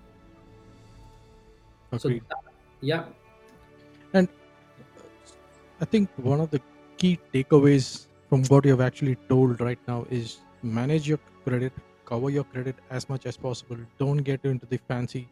So 1.95 2.09
Agreed. 2.09 2.23
that, 2.29 2.37
yeah, 2.81 3.09
And 4.13 4.29
I 5.79 5.85
think 5.85 6.09
one 6.17 6.39
of 6.41 6.51
the 6.51 6.61
key 6.97 7.19
takeaways 7.33 8.07
from 8.29 8.43
what 8.45 8.65
you 8.65 8.71
have 8.71 8.81
actually 8.81 9.15
told 9.29 9.61
right 9.61 9.79
now 9.87 10.05
is 10.09 10.39
manage 10.61 11.07
your 11.07 11.19
credit, 11.45 11.73
cover 12.05 12.29
your 12.29 12.43
credit 12.43 12.75
as 12.89 13.07
much 13.09 13.25
as 13.25 13.37
possible. 13.37 13.77
Don't 13.97 14.17
get 14.17 14.43
into 14.45 14.65
the 14.65 14.77
fancy 14.77 15.29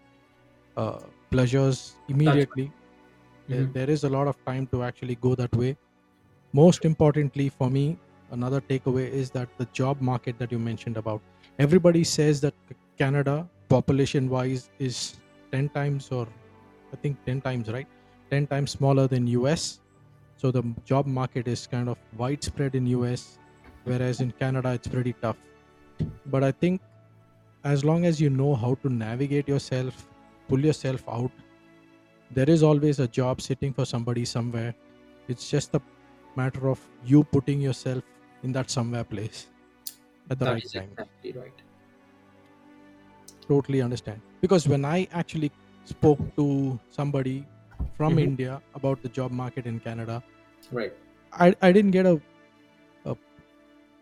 uh, 0.78 1.02
pleasures 1.32 1.96
immediately. 2.10 2.72
There, 3.50 3.66
Mhm. 3.66 3.74
there 3.74 3.90
is 3.90 4.04
a 4.06 4.10
lot 4.10 4.28
of 4.28 4.38
time 4.46 4.68
to 4.68 4.84
actually 4.84 5.16
go 5.16 5.36
that 5.36 5.56
way. 5.56 5.78
Most 6.54 6.86
importantly, 6.86 7.50
for 7.50 7.70
me, 7.70 7.98
another 8.32 8.62
takeaway 8.62 9.10
is 9.10 9.30
that 9.32 9.50
the 9.58 9.66
job 9.74 10.02
market 10.02 10.38
that 10.40 10.52
you 10.52 10.60
mentioned 10.60 10.98
about. 10.98 11.22
Everybody 11.60 12.04
says 12.04 12.42
that 12.42 12.54
Canada, 12.98 13.48
population 13.70 14.30
wise, 14.30 14.70
is 14.80 15.18
10 15.52 15.70
times 15.70 16.10
or 16.12 16.28
I 16.94 16.96
think 16.96 17.18
10 17.26 17.42
times, 17.42 17.72
right? 17.72 17.88
10 18.32 18.48
times 18.48 18.72
smaller 18.72 19.08
than 19.08 19.28
US. 19.28 19.80
So 20.38 20.52
the 20.52 20.64
job 20.86 21.06
market 21.06 21.48
is 21.48 21.68
kind 21.68 21.90
of 21.90 21.98
widespread 22.16 22.76
in 22.76 22.88
US, 22.88 23.40
whereas 23.84 24.22
in 24.22 24.32
Canada, 24.32 24.72
it's 24.72 24.88
pretty 24.88 25.14
tough. 25.14 25.38
But 26.28 26.44
I 26.44 26.52
think 26.52 26.82
as 27.64 27.84
long 27.84 28.06
as 28.06 28.22
you 28.22 28.30
know 28.30 28.56
how 28.56 28.76
to 28.84 28.90
navigate 28.90 29.48
yourself, 29.48 30.08
pull 30.48 30.60
yourself 30.60 31.04
out, 31.10 31.32
there 32.32 32.50
is 32.50 32.64
always 32.64 33.00
a 33.00 33.08
job 33.08 33.42
sitting 33.42 33.74
for 33.74 33.86
somebody 33.86 34.26
somewhere. 34.26 34.76
It's 35.28 35.50
just 35.50 35.74
a 35.76 35.82
matter 36.42 36.70
of 36.70 36.80
you 37.04 37.24
putting 37.24 37.62
yourself 37.62 38.04
in 38.44 38.52
that 38.54 38.70
somewhere 38.70 39.04
place 39.16 39.48
at 40.30 40.40
the 40.40 40.46
that 40.46 40.58
right 40.58 40.72
time. 40.76 40.98
exactly 40.98 41.32
right. 41.34 41.62
Totally 43.48 43.82
understand. 43.82 44.22
Because 44.42 44.68
when 44.68 44.86
I 44.86 45.08
actually 45.12 45.52
spoke 45.86 46.20
to 46.36 46.80
somebody 46.90 47.48
from 47.94 48.18
Mhm. 48.18 48.20
India 48.20 48.62
about 48.76 49.02
the 49.02 49.10
job 49.10 49.32
market 49.32 49.66
in 49.66 49.80
Canada, 49.80 50.24
Right. 50.72 50.94
I, 51.34 51.56
I 51.62 51.72
didn't 51.72 51.92
get 51.92 52.06
a, 52.06 52.22
a 53.06 53.18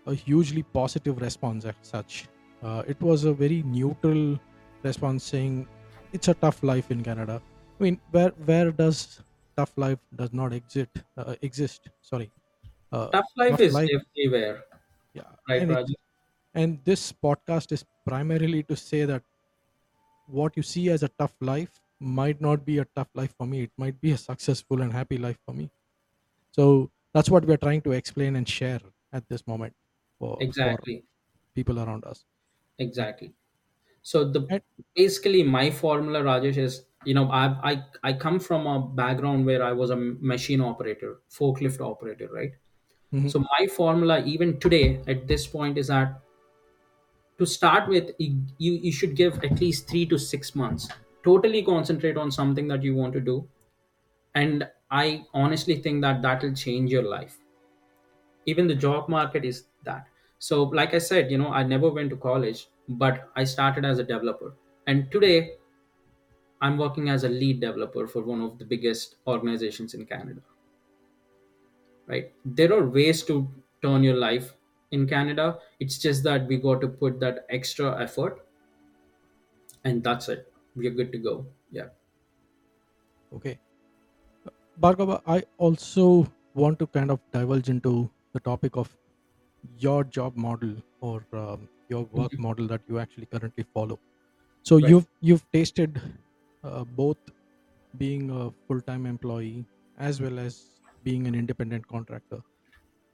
a 0.07 0.15
hugely 0.15 0.63
positive 0.63 1.21
response 1.21 1.65
as 1.65 1.75
such. 1.81 2.27
Uh, 2.63 2.83
it 2.87 3.01
was 3.01 3.25
a 3.25 3.33
very 3.33 3.63
neutral 3.63 4.39
response 4.83 5.23
saying 5.23 5.67
it's 6.13 6.27
a 6.29 6.33
tough 6.35 6.63
life 6.63 6.91
in 6.91 7.03
Canada. 7.03 7.41
I 7.79 7.83
mean, 7.83 8.01
where 8.11 8.31
where 8.45 8.71
does 8.71 9.21
tough 9.57 9.73
life 9.77 9.99
does 10.15 10.33
not 10.33 10.53
exist? 10.53 11.03
Uh, 11.17 11.35
exist. 11.41 11.89
Sorry. 12.01 12.31
Uh, 12.91 13.11
Tough 13.11 13.25
life 13.35 13.51
tough 13.51 13.59
is 13.59 13.73
life. 13.73 13.89
everywhere, 13.89 14.63
Yeah, 15.13 15.35
right, 15.49 15.61
and 15.61 15.71
it, 15.71 15.81
and 16.53 16.83
this 16.85 17.11
podcast 17.13 17.71
is 17.71 17.85
primarily 18.05 18.63
to 18.63 18.75
say 18.75 19.05
that 19.05 19.23
what 20.27 20.55
you 20.57 20.63
see 20.63 20.89
as 20.89 21.03
a 21.03 21.09
tough 21.09 21.35
life 21.41 21.81
might 21.99 22.41
not 22.41 22.65
be 22.65 22.79
a 22.79 22.85
tough 22.95 23.09
life 23.13 23.33
for 23.37 23.47
me. 23.47 23.63
It 23.63 23.71
might 23.77 23.99
be 24.01 24.11
a 24.11 24.17
successful 24.17 24.81
and 24.81 24.91
happy 24.91 25.17
life 25.17 25.37
for 25.45 25.53
me. 25.53 25.69
So 26.51 26.91
that's 27.13 27.29
what 27.29 27.45
we're 27.45 27.57
trying 27.57 27.81
to 27.83 27.93
explain 27.93 28.35
and 28.37 28.47
share 28.49 28.81
at 29.13 29.27
this 29.29 29.45
moment 29.47 29.75
for, 30.19 30.45
for 30.59 30.79
Exactly. 30.79 31.05
people 31.55 31.79
around 31.79 32.05
us. 32.05 32.25
Exactly. 32.79 33.33
So 34.01 34.25
the 34.31 34.49
And, 34.49 34.61
basically 34.95 35.43
my 35.43 35.71
formula, 35.71 36.21
Rajesh, 36.21 36.57
is 36.57 36.85
you 37.05 37.13
know 37.13 37.29
I 37.29 37.45
I 37.71 37.83
I 38.03 38.13
come 38.13 38.39
from 38.39 38.67
a 38.67 38.79
background 38.87 39.45
where 39.45 39.63
I 39.63 39.71
was 39.73 39.89
a 39.89 39.95
machine 39.95 40.61
operator, 40.61 41.21
forklift 41.29 41.81
operator, 41.81 42.29
right? 42.31 42.51
Mhm. 43.13 43.29
So 43.29 43.39
my 43.39 43.67
formula, 43.67 44.23
even 44.25 44.59
today 44.59 45.01
at 45.07 45.27
this 45.27 45.47
point, 45.47 45.77
is 45.77 45.87
that 45.87 46.21
to 47.37 47.45
start 47.45 47.87
with, 47.89 48.11
you 48.17 48.43
you 48.57 48.71
you 48.85 48.91
should 48.91 49.15
give 49.15 49.43
at 49.43 49.59
least 49.61 49.89
three 49.89 50.05
to 50.13 50.17
six 50.17 50.53
months. 50.55 50.87
Totally 51.23 51.63
concentrate 51.63 52.17
on 52.17 52.31
something 52.31 52.67
that 52.67 52.83
you 52.83 52.95
want 52.95 53.13
to 53.13 53.21
do, 53.21 53.47
and 54.35 54.69
I 54.91 55.25
honestly 55.33 55.77
think 55.81 56.01
that 56.03 56.21
that 56.23 56.43
will 56.43 56.55
change 56.55 56.91
your 56.91 57.03
life. 57.03 57.39
Even 58.45 58.67
the 58.67 58.75
job 58.75 59.09
market 59.09 59.43
is 59.45 59.65
that. 59.83 60.07
So, 60.39 60.63
like 60.63 60.93
I 60.93 60.99
said, 60.99 61.31
you 61.31 61.37
know, 61.37 61.49
I 61.49 61.63
never 61.63 61.89
went 61.91 62.09
to 62.11 62.17
college, 62.17 62.67
but 62.87 63.29
I 63.35 63.43
started 63.43 63.85
as 63.85 63.99
a 63.99 64.03
developer, 64.03 64.55
and 64.87 65.11
today 65.11 65.55
I'm 66.61 66.77
working 66.77 67.09
as 67.09 67.23
a 67.23 67.29
lead 67.29 67.61
developer 67.61 68.07
for 68.07 68.21
one 68.23 68.41
of 68.41 68.59
the 68.59 68.65
biggest 68.65 69.15
organizations 69.27 69.93
in 69.93 70.05
Canada, 70.05 70.41
right? 72.07 72.33
There 72.43 72.73
are 72.73 72.87
ways 72.87 73.23
to 73.25 73.47
turn 73.81 74.03
your 74.03 74.15
life 74.17 74.55
in 74.91 75.07
Canada. 75.07 75.59
It's 75.79 75.97
just 75.97 76.23
that 76.23 76.47
we 76.47 76.57
got 76.57 76.81
to 76.81 76.87
put 76.87 77.19
that 77.19 77.45
extra 77.49 78.01
effort, 78.01 78.45
and 79.83 80.03
that's 80.03 80.27
it. 80.29 80.51
We're 80.75 80.91
good 80.91 81.11
to 81.13 81.17
go. 81.17 81.47
Yeah. 81.71 81.89
okay. 83.31 83.59
Bhargava, 84.79 85.21
I 85.25 85.43
also 85.57 86.27
want 86.53 86.79
to 86.79 86.87
kind 86.87 87.11
of 87.11 87.21
divulge 87.31 87.69
into 87.69 88.11
the 88.33 88.39
topic 88.39 88.75
of 88.77 88.97
your 89.77 90.03
job 90.03 90.35
model 90.37 90.77
or 91.01 91.25
um, 91.33 91.69
your 91.89 92.05
work 92.05 92.31
Mhm. 92.31 92.39
model 92.39 92.67
that 92.67 92.83
you 92.87 92.99
actually 92.99 93.25
currently 93.27 93.65
follow. 93.73 93.99
So 94.63 94.77
Right. 94.81 94.91
you've 94.91 95.07
you've 95.21 95.45
tasted 95.51 96.01
both 96.95 97.17
being 97.97 98.29
a 98.29 98.51
full-time 98.67 99.05
employee 99.05 99.65
as 99.97 100.21
well 100.21 100.39
as 100.39 100.53
being 101.03 101.27
an 101.27 101.35
independent 101.35 101.87
contractor. 101.87 102.41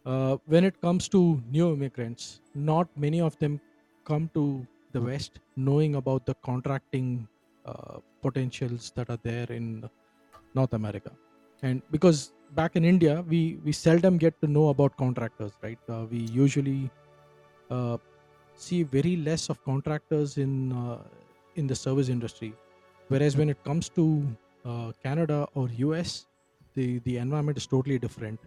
Uh, 0.05 0.37
when 0.45 0.63
it 0.63 0.79
comes 0.81 1.07
to 1.07 1.41
new 1.51 1.73
immigrants, 1.73 2.41
not 2.55 2.87
many 2.95 3.21
of 3.21 3.37
them 3.39 3.59
come 4.05 4.29
to 4.33 4.65
the 4.93 5.01
West 5.01 5.39
knowing 5.55 5.95
about 5.95 6.25
the 6.25 6.33
contracting 6.35 7.27
uh, 7.65 7.97
potentials 8.21 8.91
that 8.95 9.09
are 9.09 9.19
there 9.23 9.45
in 9.51 9.87
North 10.55 10.73
America. 10.73 11.11
And 11.61 11.81
because 11.91 12.33
back 12.55 12.75
in 12.75 12.83
India, 12.83 13.23
we, 13.27 13.59
we 13.63 13.71
seldom 13.71 14.17
get 14.17 14.39
to 14.41 14.47
know 14.47 14.69
about 14.69 14.97
contractors, 14.97 15.51
right? 15.61 15.77
Uh, 15.87 16.05
we 16.09 16.17
usually 16.17 16.89
uh, 17.69 17.97
see 18.55 18.83
very 18.83 19.15
less 19.17 19.49
of 19.49 19.63
contractors 19.63 20.37
in 20.37 20.71
uh, 20.73 20.97
in 21.55 21.67
the 21.67 21.75
service 21.75 22.09
industry. 22.09 22.53
Whereas 23.11 23.35
when 23.37 23.49
it 23.49 23.63
comes 23.63 23.89
to 23.99 24.05
uh, 24.65 24.91
Canada 25.03 25.47
or 25.53 25.69
US, 25.69 26.27
the, 26.75 26.99
the 26.99 27.17
environment 27.17 27.57
is 27.57 27.67
totally 27.67 27.99
different 27.99 28.39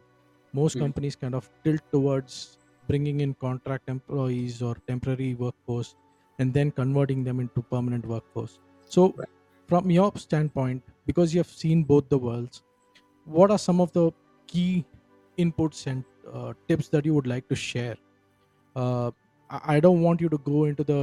most 0.52 0.76
Mhm. 0.76 0.85
companies 0.85 1.16
kind 1.16 1.35
of 1.35 1.50
tilt 1.64 1.83
towards 1.92 2.59
bringing 2.87 3.21
in 3.21 3.35
contract 3.35 3.85
employees 3.88 4.62
or 4.62 4.76
temporary 4.88 5.35
workforce 5.35 5.94
and 6.38 6.54
then 6.54 6.71
converting 6.71 7.25
them 7.25 7.40
into 7.40 7.62
permanent 7.64 8.06
workforce 8.06 8.61
so 8.87 9.16
Right. 9.16 9.28
from 9.68 9.90
your 9.90 10.12
standpoint 10.16 10.83
because 11.06 11.35
you 11.35 11.40
have 11.40 11.49
seen 11.62 11.85
both 11.85 12.09
the 12.09 12.18
worlds 12.18 12.62
what 13.25 13.50
are 13.50 13.59
some 13.59 13.80
of 13.80 13.92
the 13.92 14.12
key 14.47 14.87
inputs 15.38 15.87
and 15.87 16.04
uh, 16.33 16.54
tips 16.68 16.88
that 16.90 17.04
you 17.04 17.14
would 17.14 17.26
like 17.26 17.49
to 17.49 17.56
share 17.56 17.97
uh, 18.76 19.11
I 19.50 19.76
I 19.76 19.80
don't 19.80 20.02
want 20.02 20.21
you 20.21 20.28
to 20.35 20.38
go 20.38 20.64
into 20.71 20.85
the 20.85 21.00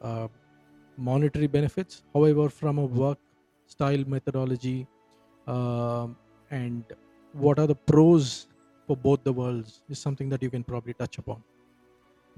uh, 0.00 0.28
monetary 0.96 1.46
benefits 1.46 2.02
however 2.14 2.48
from 2.48 2.78
a 2.78 2.84
work 2.84 3.18
style 3.66 4.04
methodology 4.06 4.88
um, 5.46 6.18
and 6.50 6.84
what 7.32 7.58
are 7.58 7.66
the 7.66 7.74
pros 7.76 8.48
for 8.86 8.96
both 8.96 9.22
the 9.24 9.32
worlds 9.32 9.82
is 9.88 9.98
something 10.00 10.28
that 10.28 10.42
you 10.42 10.50
can 10.50 10.64
probably 10.64 10.94
touch 10.94 11.18
upon. 11.18 11.44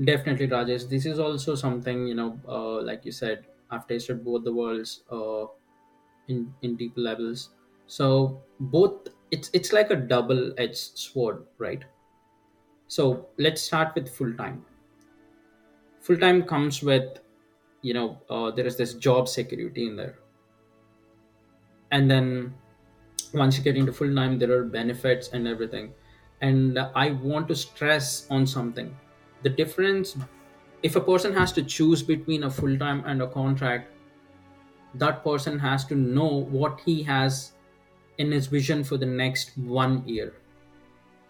Definitely, 0.03 0.49
Rajesh. 0.49 0.89
This 0.89 1.07
is 1.07 1.19
also 1.19 1.55
something 1.55 2.07
you 2.09 2.15
know, 2.15 2.41
uh, 2.49 2.83
like 2.83 3.05
you 3.05 3.13
said, 3.13 3.47
I've 3.71 3.87
tasted 3.87 4.25
both 4.25 4.45
the 4.45 4.53
worlds 4.53 5.05
uh, 5.11 5.47
in 6.29 6.55
in 6.63 6.77
deep 6.77 6.95
levels. 6.97 7.51
So 7.87 8.45
both, 8.61 9.09
it's 9.31 9.51
it's 9.55 9.73
like 9.73 9.91
a 9.91 9.97
double-edged 9.97 10.99
sword, 10.99 11.47
right? 11.59 11.85
So 12.87 13.29
let's 13.37 13.61
start 13.61 13.95
with 13.95 14.09
full 14.09 14.33
time. 14.35 14.65
Full 16.03 16.19
time 16.19 16.45
comes 16.45 16.83
with, 16.85 17.19
you 17.85 17.95
know, 17.95 18.09
uh, 18.31 18.51
there 18.53 18.67
is 18.67 18.77
this 18.79 18.95
job 18.95 19.29
security 19.29 19.87
in 19.87 19.97
there, 19.97 20.19
and 21.91 22.11
then 22.11 22.55
once 23.33 23.57
you 23.59 23.65
get 23.65 23.77
into 23.77 23.93
full 23.93 24.15
time, 24.15 24.39
there 24.39 24.53
are 24.53 24.65
benefits 24.65 25.29
and 25.29 25.47
everything. 25.49 25.95
And 26.41 26.79
I 26.79 27.11
want 27.13 27.49
to 27.49 27.57
stress 27.57 28.29
on 28.31 28.47
something: 28.47 28.97
the 29.43 29.51
difference 29.51 30.17
if 30.83 30.97
a 30.97 31.01
person 31.01 31.33
has 31.35 31.53
to 31.55 31.63
choose 31.65 32.03
between 32.03 32.45
a 32.45 32.51
full 32.51 32.79
time 32.79 33.05
and 33.07 33.23
a 33.23 33.29
contract 33.29 33.93
that 34.95 35.23
person 35.23 35.59
has 35.59 35.85
to 35.85 35.95
know 35.95 36.27
what 36.29 36.81
he 36.81 37.03
has 37.03 37.53
in 38.19 38.33
his 38.33 38.47
vision 38.47 38.85
for 38.85 38.97
the 38.97 39.07
next 39.07 39.57
one 39.59 40.07
year 40.09 40.43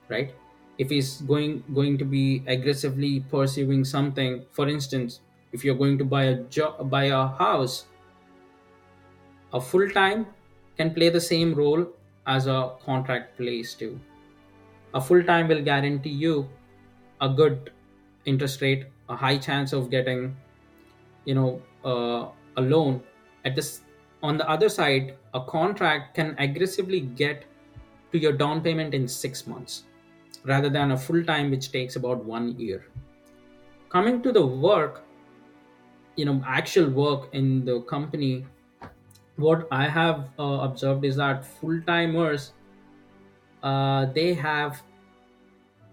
right? 0.08 0.34
If 0.78 0.90
he's 0.90 1.20
going 1.20 1.62
going 1.72 1.98
to 1.98 2.04
be 2.04 2.42
aggressively 2.46 3.20
pursuing 3.20 3.84
something 3.84 4.46
for 4.50 4.68
instance 4.68 5.20
if 5.54 5.64
you're 5.64 5.80
going 5.82 5.96
to 5.96 6.04
buy 6.04 6.24
a 6.34 6.36
job 6.58 6.78
buy 6.90 7.04
a 7.04 7.26
house 7.42 7.84
a 9.54 9.60
full 9.60 9.88
time 9.90 10.26
can 10.76 10.92
play 10.92 11.08
the 11.08 11.20
same 11.20 11.54
role 11.54 11.86
as 12.26 12.46
a 12.48 12.72
contract 12.84 13.36
plays 13.36 13.74
too. 13.74 14.00
A 14.94 15.00
full 15.00 15.22
time 15.22 15.48
will 15.48 15.62
guarantee 15.62 16.10
you 16.10 16.48
a 17.20 17.28
good 17.28 17.70
interest 18.24 18.60
rate 18.60 18.86
a 19.08 19.14
high 19.14 19.36
chance 19.36 19.72
of 19.72 19.90
getting 19.90 20.36
you 21.24 21.34
know 21.34 21.62
uh, 21.84 22.28
a 22.56 22.62
loan. 22.62 23.02
At 23.44 23.54
this 23.54 23.82
on 24.22 24.38
the 24.38 24.48
other 24.48 24.68
side 24.68 25.16
a 25.34 25.40
contract 25.40 26.14
can 26.16 26.34
aggressively 26.38 27.00
get 27.00 27.44
to 28.12 28.18
your 28.18 28.32
down 28.32 28.60
payment 28.60 28.94
in 28.94 29.06
6 29.06 29.46
months 29.46 29.84
rather 30.44 30.68
than 30.68 30.92
a 30.92 30.96
full 30.96 31.22
time 31.24 31.50
which 31.50 31.70
takes 31.70 31.96
about 31.96 32.24
1 32.24 32.58
year. 32.58 32.86
Coming 33.88 34.22
to 34.22 34.32
the 34.32 34.44
work 34.44 35.04
you 36.16 36.24
know 36.24 36.42
actual 36.46 36.88
work 36.90 37.28
in 37.32 37.64
the 37.64 37.80
company 37.82 38.44
what 39.36 39.66
i 39.70 39.88
have 39.88 40.28
uh, 40.38 40.58
observed 40.68 41.04
is 41.04 41.16
that 41.16 41.44
full 41.44 41.80
timers 41.86 42.52
uh, 43.64 44.06
they 44.12 44.34
have 44.34 44.82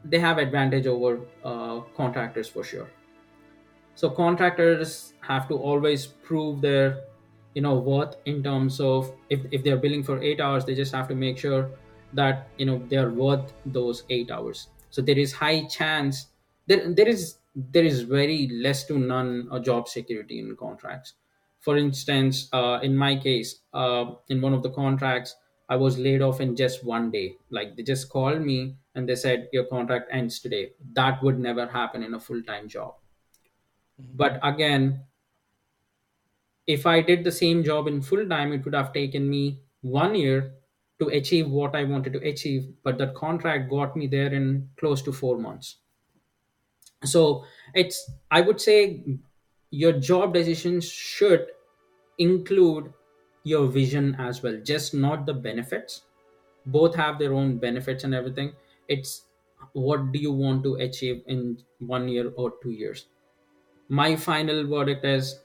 they 0.04 0.20
have 0.20 0.38
advantage 0.38 0.88
over 0.88 1.20
uh, 1.44 1.80
contractors 1.96 2.50
for 2.50 2.64
sure. 2.64 2.90
So 3.96 4.10
contractors 4.10 5.14
have 5.22 5.48
to 5.50 5.56
always 5.56 6.06
prove 6.08 6.62
their 6.62 7.04
you 7.54 7.62
know 7.62 7.76
worth 7.76 8.16
in 8.26 8.44
terms 8.44 8.80
of 8.80 9.14
if, 9.30 9.42
if 9.52 9.64
they're 9.64 9.78
billing 9.78 10.04
for 10.04 10.22
eight 10.22 10.40
hours 10.40 10.64
they 10.66 10.74
just 10.74 10.94
have 10.94 11.08
to 11.10 11.16
make 11.16 11.38
sure 11.38 11.70
that 12.14 12.48
you 12.58 12.66
know 12.66 12.82
they're 12.90 13.12
worth 13.12 13.54
those 13.66 14.04
eight 14.10 14.32
hours. 14.32 14.68
So 14.90 15.02
there 15.02 15.18
is 15.18 15.32
high 15.34 15.66
chance 15.66 16.28
there, 16.68 16.94
there 16.94 17.08
is 17.08 17.38
there 17.56 17.84
is 17.84 18.02
very 18.02 18.48
less 18.48 18.86
to 18.86 18.98
none 18.98 19.48
a 19.52 19.60
job 19.60 19.88
security 19.88 20.40
in 20.40 20.56
contracts. 20.56 21.14
For 21.60 21.78
instance 21.78 22.50
uh, 22.54 22.80
in 22.82 22.96
my 22.98 23.16
case 23.18 23.62
uh, 23.74 24.16
in 24.30 24.42
one 24.42 24.54
of 24.54 24.64
the 24.64 24.72
contracts 24.72 25.36
i 25.70 25.76
was 25.76 25.98
laid 25.98 26.22
off 26.22 26.42
in 26.42 26.56
just 26.56 26.84
one 26.84 27.12
day. 27.12 27.38
Like 27.50 27.76
they 27.76 27.84
just 27.84 28.10
called 28.10 28.42
me 28.42 28.78
and 28.96 29.08
they 29.08 29.16
said 29.16 29.50
your 29.54 29.66
contract 29.66 30.10
ends 30.12 30.40
today. 30.40 30.74
That 30.94 31.22
would 31.24 31.40
never 31.40 31.68
happen 31.68 32.04
in 32.04 32.14
a 32.14 32.20
full-time 32.20 32.68
job. 32.68 32.96
Mhm. 34.00 34.18
but 34.18 34.40
again 34.44 35.06
if 36.74 36.86
i 36.92 37.02
did 37.02 37.24
the 37.24 37.32
same 37.32 37.64
job 37.64 37.88
in 37.90 38.02
full 38.02 38.24
time 38.28 38.52
it 38.54 38.64
would 38.66 38.74
have 38.74 38.92
taken 38.94 39.30
me 39.30 39.42
one 39.82 40.16
year 40.16 40.40
to 41.00 41.08
achieve 41.20 41.50
what 41.60 41.76
i 41.76 41.84
wanted 41.84 42.14
to 42.14 42.24
achieve 42.32 42.64
but 42.84 42.98
that 42.98 43.14
contract 43.16 43.70
got 43.70 43.96
me 43.96 44.08
there 44.08 44.34
in 44.40 44.48
close 44.78 45.02
to 45.04 45.12
4 45.12 45.38
months 45.38 45.78
so 47.04 47.46
it's 47.74 48.10
i 48.32 48.42
would 48.42 48.60
say 48.62 49.20
your 49.70 49.94
job 49.94 50.34
decisions 50.34 50.90
should 50.92 51.48
include 52.18 52.94
your 53.44 53.68
vision 53.68 54.16
as 54.20 54.44
well 54.44 54.58
just 54.64 54.94
not 54.94 55.26
the 55.26 55.34
benefits. 55.34 56.04
Both 56.66 56.96
have 56.96 57.20
their 57.20 57.34
own 57.34 57.58
benefits 57.58 58.04
and 58.04 58.14
everything. 58.14 58.54
It's 58.88 59.26
what 59.74 60.12
do 60.12 60.20
you 60.20 60.32
want 60.32 60.64
to 60.66 60.76
achieve 60.76 61.24
in 61.28 61.64
one 61.80 62.08
year 62.10 62.32
or 62.36 62.54
two 62.62 62.72
years? 62.72 63.08
My 63.90 64.16
final 64.16 64.68
verdict 64.68 65.06
is 65.06 65.40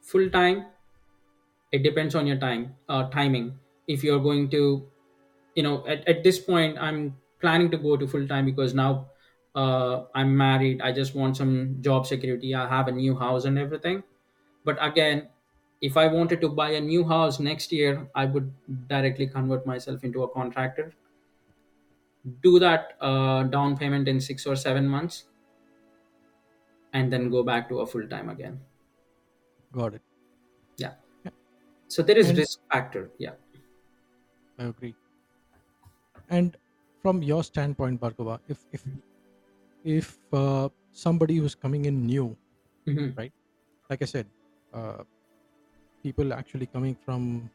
full 0.00 0.30
time. 0.30 0.66
It 1.72 1.82
depends 1.82 2.14
on 2.14 2.26
your 2.26 2.36
time 2.38 2.76
uh, 2.88 3.08
timing. 3.10 3.58
If 3.88 4.04
you're 4.04 4.20
going 4.20 4.50
to 4.50 4.88
you 5.56 5.64
know 5.64 5.86
at, 5.88 6.08
at 6.08 6.24
this 6.24 6.38
point 6.40 6.78
i'm 6.78 7.18
planning 7.40 7.70
to 7.72 7.78
go 7.78 7.96
to 7.96 8.08
full 8.08 8.26
time 8.28 8.46
because 8.46 8.74
now 8.74 9.11
uh, 9.54 10.04
i'm 10.14 10.36
married 10.36 10.80
i 10.82 10.92
just 10.92 11.14
want 11.14 11.36
some 11.36 11.80
job 11.82 12.06
security 12.06 12.54
i 12.54 12.66
have 12.68 12.88
a 12.88 12.92
new 12.92 13.16
house 13.16 13.44
and 13.44 13.58
everything 13.58 14.02
but 14.64 14.78
again 14.80 15.28
if 15.80 15.96
i 15.96 16.06
wanted 16.06 16.40
to 16.40 16.48
buy 16.48 16.70
a 16.70 16.80
new 16.80 17.04
house 17.04 17.38
next 17.40 17.72
year 17.72 18.08
i 18.14 18.24
would 18.24 18.52
directly 18.88 19.26
convert 19.26 19.66
myself 19.66 20.04
into 20.04 20.22
a 20.22 20.28
contractor 20.28 20.92
do 22.40 22.58
that 22.58 22.96
uh, 23.00 23.42
down 23.44 23.76
payment 23.76 24.08
in 24.08 24.20
six 24.20 24.46
or 24.46 24.56
seven 24.56 24.86
months 24.88 25.24
and 26.92 27.12
then 27.12 27.28
go 27.30 27.42
back 27.42 27.68
to 27.68 27.80
a 27.80 27.86
full 27.86 28.06
time 28.08 28.28
again 28.28 28.64
Got 29.72 29.94
it. 29.94 30.02
yeah 30.76 30.94
Yeah. 31.24 31.32
so 31.88 32.02
there 32.02 32.18
is 32.18 32.32
And 32.32 32.38
risk 32.38 32.60
factor 32.72 33.12
yeah 33.18 33.34
I 34.58 34.64
agree. 34.64 34.96
And 36.28 36.56
from 37.00 37.22
your 37.22 37.44
standpoint, 37.44 38.00
Bhargava, 38.00 38.40
if 38.48 38.66
if 38.72 38.84
if 39.84 40.18
uh, 40.32 40.68
somebody 40.92 41.36
who's 41.36 41.54
coming 41.54 41.84
in 41.86 42.06
new, 42.06 42.36
hmm 42.86 43.16
right? 43.16 43.32
Like 43.90 44.02
I 44.02 44.06
said, 44.06 44.28
uh, 44.72 45.04
people 46.02 46.32
actually 46.32 46.66
coming 46.66 46.94
from 46.94 47.50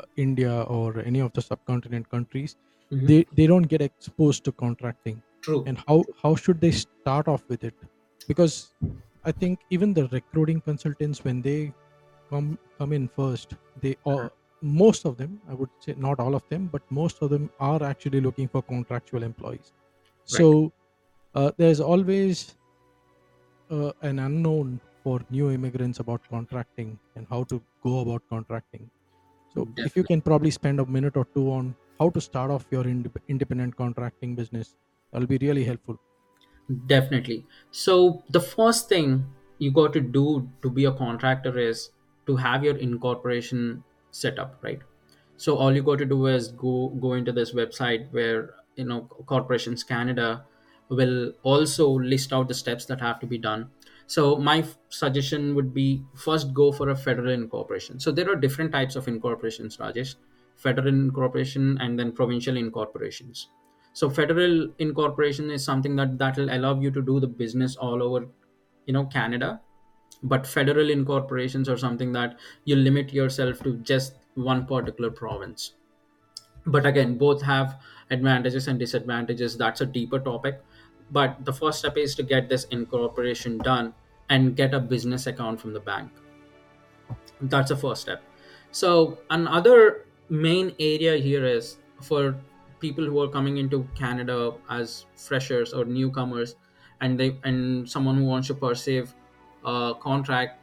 uh, 0.00 0.04
India 0.16 0.62
or 0.62 0.98
any 1.00 1.20
of 1.20 1.32
the 1.32 1.42
subcontinent 1.42 2.08
countries, 2.10 2.56
hmm 2.90 3.10
they 3.10 3.24
they 3.32 3.46
don't 3.46 3.68
get 3.74 3.82
exposed 3.82 4.44
to 4.44 4.52
contracting. 4.52 5.22
true 5.42 5.66
And 5.66 5.78
how 5.86 6.04
how 6.22 6.34
should 6.34 6.60
they 6.60 6.72
start 6.72 7.28
off 7.28 7.48
with 7.48 7.64
it? 7.64 7.74
Because 8.26 8.74
I 9.24 9.32
think 9.32 9.60
even 9.70 9.94
the 9.94 10.08
recruiting 10.08 10.60
consultants 10.60 11.24
when 11.24 11.42
they 11.42 11.74
come 12.30 12.58
come 12.78 12.92
in 12.92 13.08
first, 13.08 13.54
they 13.76 13.96
all 14.04 14.30
most 14.62 15.06
of 15.06 15.16
them, 15.16 15.40
I 15.48 15.54
would 15.54 15.70
say 15.80 15.94
not 15.96 16.20
all 16.20 16.34
of 16.34 16.46
them, 16.48 16.68
but 16.68 16.82
most 16.90 17.22
of 17.22 17.30
them 17.30 17.50
are 17.58 17.82
actually 17.82 18.20
looking 18.20 18.48
for 18.48 18.62
contractual 18.62 19.22
employees. 19.22 19.72
right 20.30 20.50
So 20.50 20.72
uh, 21.34 21.52
there's 21.56 21.80
always 21.80 22.56
uh, 23.70 23.92
an 24.02 24.18
unknown 24.18 24.80
for 25.02 25.20
new 25.30 25.50
immigrants 25.50 25.98
about 25.98 26.22
contracting 26.28 26.98
and 27.14 27.26
how 27.28 27.42
to 27.44 27.62
go 27.82 28.00
about 28.00 28.22
contracting. 28.28 28.90
So 29.48 29.68
if 29.84 29.96
you 29.96 30.04
can 30.04 30.22
probably 30.22 30.50
spend 30.50 30.80
a 30.80 30.86
minute 30.86 31.16
or 31.16 31.26
two 31.34 31.50
on 31.52 31.76
how 31.98 32.10
to 32.10 32.20
start 32.20 32.50
off 32.50 32.66
your 32.70 32.84
indep- 32.84 33.22
independent 33.28 33.76
contracting 33.76 34.36
business, 34.36 34.76
that'll 35.12 35.28
be 35.28 35.38
really 35.38 35.64
helpful. 35.64 35.98
Definitely. 36.86 37.46
So 37.70 38.24
the 38.28 38.40
first 38.40 38.88
thing 38.88 39.34
you 39.58 39.72
got 39.72 39.92
to 39.94 40.00
do 40.00 40.50
to 40.62 40.70
be 40.70 40.84
a 40.84 40.92
contractor 40.92 41.58
is 41.58 41.90
to 42.26 42.36
have 42.36 42.62
your 42.64 42.76
incorporation 42.76 43.82
set 44.10 44.38
up, 44.38 44.62
right? 44.62 44.80
So 45.36 45.56
all 45.56 45.74
you 45.74 45.82
got 45.82 45.98
to 45.98 46.04
do 46.04 46.26
is 46.26 46.48
go 46.52 46.88
go 47.00 47.14
into 47.14 47.32
this 47.32 47.52
website 47.52 48.10
where 48.12 48.54
you 48.76 48.84
know 48.84 49.00
Corporations 49.26 49.82
Canada 49.82 50.46
will 50.90 51.32
also 51.42 51.88
list 51.88 52.32
out 52.32 52.48
the 52.48 52.54
steps 52.54 52.84
that 52.86 53.00
have 53.00 53.20
to 53.20 53.26
be 53.26 53.38
done. 53.38 53.70
So 54.06 54.36
my 54.36 54.58
f- 54.58 54.76
suggestion 54.88 55.54
would 55.54 55.72
be 55.72 56.04
first 56.14 56.52
go 56.52 56.72
for 56.72 56.88
a 56.90 56.96
federal 56.96 57.30
incorporation. 57.30 58.00
So 58.00 58.10
there 58.10 58.30
are 58.30 58.36
different 58.36 58.72
types 58.72 58.96
of 58.96 59.08
incorporations, 59.08 59.76
Rajesh. 59.78 60.16
Federal 60.56 60.88
incorporation 60.88 61.78
and 61.80 61.98
then 61.98 62.12
provincial 62.12 62.56
incorporations 62.56 63.48
so 63.92 64.08
federal 64.10 64.68
incorporation 64.78 65.50
is 65.50 65.64
something 65.64 65.96
that 65.96 66.18
that 66.18 66.36
will 66.36 66.50
allow 66.56 66.78
you 66.78 66.90
to 66.90 67.02
do 67.02 67.18
the 67.18 67.26
business 67.26 67.76
all 67.76 68.02
over 68.02 68.26
you 68.86 68.92
know 68.92 69.04
canada 69.06 69.60
but 70.22 70.46
federal 70.46 70.90
incorporations 70.90 71.68
are 71.68 71.76
something 71.78 72.12
that 72.12 72.38
you 72.64 72.76
limit 72.76 73.12
yourself 73.12 73.62
to 73.62 73.74
just 73.92 74.16
one 74.34 74.66
particular 74.66 75.10
province 75.10 75.72
but 76.66 76.86
again 76.86 77.16
both 77.18 77.42
have 77.42 77.80
advantages 78.10 78.68
and 78.68 78.78
disadvantages 78.78 79.56
that's 79.56 79.80
a 79.80 79.86
deeper 79.86 80.18
topic 80.18 80.62
but 81.10 81.44
the 81.44 81.52
first 81.52 81.80
step 81.80 81.96
is 81.96 82.14
to 82.14 82.22
get 82.22 82.48
this 82.48 82.64
incorporation 82.64 83.58
done 83.58 83.92
and 84.28 84.56
get 84.56 84.74
a 84.74 84.80
business 84.80 85.26
account 85.26 85.60
from 85.60 85.72
the 85.72 85.80
bank 85.80 86.10
that's 87.42 87.70
the 87.70 87.76
first 87.76 88.02
step 88.02 88.22
so 88.70 89.18
another 89.30 90.06
main 90.28 90.74
area 90.78 91.16
here 91.16 91.44
is 91.44 91.78
for 92.00 92.36
people 92.80 93.04
who 93.04 93.20
are 93.20 93.28
coming 93.28 93.58
into 93.58 93.86
Canada 93.94 94.54
as 94.70 95.06
freshers 95.16 95.72
or 95.72 95.84
newcomers, 95.84 96.56
and 97.00 97.18
they 97.18 97.36
and 97.44 97.88
someone 97.88 98.16
who 98.16 98.24
wants 98.24 98.48
to 98.48 98.54
pursue 98.54 99.06
a 99.64 99.94
contract, 100.00 100.60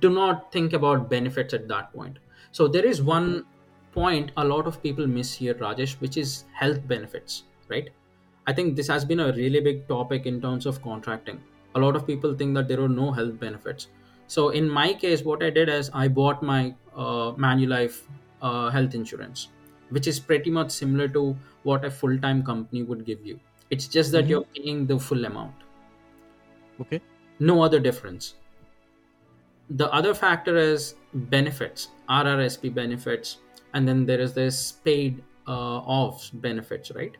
do 0.00 0.10
not 0.10 0.52
think 0.52 0.72
about 0.72 1.08
benefits 1.10 1.54
at 1.54 1.66
that 1.68 1.92
point. 1.92 2.18
So 2.52 2.68
there 2.68 2.84
is 2.84 3.02
one 3.02 3.44
point 3.92 4.30
a 4.36 4.44
lot 4.44 4.66
of 4.66 4.82
people 4.82 5.06
miss 5.06 5.34
here, 5.34 5.54
Rajesh, 5.54 5.94
which 6.00 6.16
is 6.16 6.44
health 6.52 6.86
benefits, 6.86 7.44
right? 7.68 7.90
I 8.46 8.52
think 8.52 8.76
this 8.76 8.88
has 8.88 9.04
been 9.04 9.20
a 9.20 9.32
really 9.32 9.60
big 9.60 9.86
topic 9.88 10.26
in 10.26 10.40
terms 10.40 10.66
of 10.66 10.82
contracting. 10.82 11.42
A 11.74 11.80
lot 11.80 11.96
of 11.96 12.06
people 12.06 12.34
think 12.34 12.54
that 12.54 12.68
there 12.68 12.80
are 12.82 12.88
no 12.88 13.10
health 13.10 13.38
benefits. 13.40 13.88
So 14.26 14.50
in 14.50 14.68
my 14.68 14.94
case, 14.94 15.22
what 15.22 15.42
I 15.42 15.50
did 15.50 15.68
is 15.68 15.90
I 15.92 16.08
bought 16.08 16.42
my 16.42 16.74
uh, 16.94 17.32
Manulife 17.46 18.02
uh, 18.42 18.70
health 18.70 18.94
insurance, 18.94 19.48
which 19.90 20.06
is 20.06 20.20
pretty 20.20 20.50
much 20.50 20.70
similar 20.70 21.08
to 21.08 21.36
what 21.62 21.84
a 21.84 21.90
full-time 21.90 22.42
company 22.44 22.82
would 22.82 23.04
give 23.04 23.24
you. 23.24 23.40
It's 23.70 23.88
just 23.88 24.12
that 24.12 24.24
Mhm. 24.24 24.28
you're 24.28 24.44
paying 24.56 24.86
the 24.86 24.98
full 24.98 25.24
amount, 25.24 25.54
Okay. 26.80 27.00
no 27.38 27.62
other 27.62 27.80
difference. 27.80 28.34
The 29.70 29.92
other 29.92 30.14
factor 30.14 30.56
is 30.56 30.94
benefits, 31.12 31.88
RRSP 32.08 32.68
benefits, 32.68 33.38
and 33.72 33.86
then 33.88 34.06
there 34.06 34.20
is 34.20 34.34
this 34.34 34.72
paid 34.72 35.22
uh, 35.46 35.78
off 35.80 36.30
benefits, 36.32 36.90
right? 36.92 37.16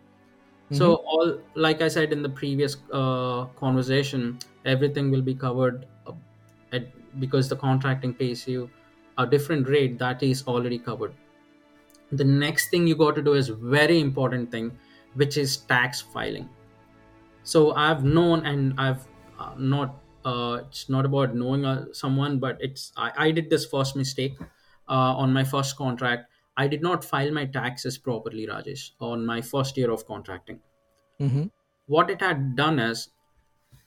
So 0.71 0.97
all, 0.97 1.41
like 1.55 1.81
I 1.83 1.89
said 1.89 2.13
in 2.13 2.23
the 2.23 2.29
previous 2.29 2.77
uh, 2.93 3.47
conversation, 3.57 4.43
everything 4.65 5.11
will 5.11 5.23
be 5.23 5.35
covered 5.35 5.87
uh, 6.07 6.13
at, 6.73 6.93
because 7.21 7.49
the 7.49 7.57
contracting 7.57 8.15
pays 8.15 8.47
you 8.49 8.73
a 9.17 9.27
different 9.27 9.69
rate 9.69 9.99
that 10.01 10.23
is 10.23 10.45
already 10.47 10.79
covered. 10.79 11.17
The 12.11 12.25
next 12.25 12.71
thing 12.71 12.87
you 12.87 12.97
got 12.97 13.15
to 13.17 13.23
do 13.23 13.35
is 13.35 13.49
very 13.49 14.01
important 14.01 14.51
thing, 14.51 14.79
which 15.15 15.37
is 15.37 15.59
tax 15.59 16.01
filing. 16.01 16.51
So 17.43 17.73
I've 17.75 18.05
known 18.05 18.47
and 18.47 18.75
I've 18.79 19.07
uh, 19.39 19.55
not. 19.59 20.01
Uh, 20.25 20.63
it's 20.67 20.89
not 20.89 21.05
about 21.05 21.35
knowing 21.35 21.67
uh, 21.67 21.87
someone, 21.93 22.39
but 22.41 22.57
it's 22.61 22.93
I, 22.97 23.13
I 23.29 23.31
did 23.31 23.51
this 23.51 23.67
first 23.67 23.95
mistake 23.95 24.39
uh, 24.89 25.15
on 25.21 25.33
my 25.33 25.45
first 25.45 25.77
contract. 25.77 26.31
I 26.57 26.69
did 26.69 26.83
not 26.83 27.05
file 27.05 27.33
my 27.33 27.47
taxes 27.47 27.99
properly, 27.99 28.47
Rajesh, 28.47 28.91
on 29.01 29.27
my 29.27 29.41
first 29.41 29.77
year 29.77 29.91
of 29.91 30.07
contracting. 30.07 30.61
Mm-hmm. 31.21 31.45
what 31.87 32.11
it 32.11 32.21
had 32.21 32.57
done 32.57 32.81
is 32.81 33.11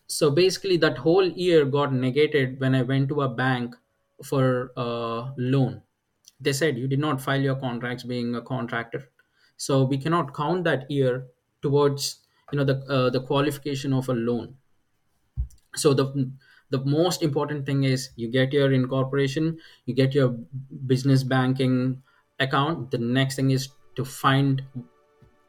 so 0.08 0.32
basically 0.32 0.78
that 0.78 0.98
whole 0.98 1.28
year 1.28 1.66
got 1.66 1.94
negated 1.94 2.58
when 2.62 2.74
i 2.74 2.82
went 2.82 3.10
to 3.10 3.22
a 3.22 3.28
bank 3.28 3.76
for 4.24 4.72
a 4.78 5.34
loan. 5.38 5.82
They 6.40 6.54
said 6.54 6.78
you 6.78 6.88
did 6.88 7.00
not 7.00 7.22
file 7.22 7.42
your 7.42 7.56
contracts 7.56 8.04
being 8.04 8.36
a 8.36 8.42
contractor. 8.42 9.10
So 9.58 9.84
we 9.84 9.98
cannot 9.98 10.34
count 10.34 10.64
that 10.64 10.90
year 10.90 11.28
towards 11.62 12.20
you 12.52 12.58
know 12.58 12.64
the 12.64 12.78
uh, 12.88 13.10
the 13.10 13.22
qualification 13.22 13.94
of 13.94 14.08
a 14.10 14.14
loan. 14.14 14.56
So 15.76 15.94
the 15.94 16.32
the 16.70 16.80
most 16.86 17.22
important 17.24 17.66
thing 17.66 17.84
is 17.84 18.10
you 18.16 18.30
get 18.30 18.52
your 18.52 18.72
incorporation 18.74 19.58
you 19.86 19.94
get 19.94 20.14
your 20.14 20.30
business 20.86 21.24
banking 21.24 22.02
account 22.40 22.92
the 22.92 22.98
next 22.98 23.36
thing 23.36 23.52
is 23.52 23.70
to 23.96 24.06
find 24.06 24.64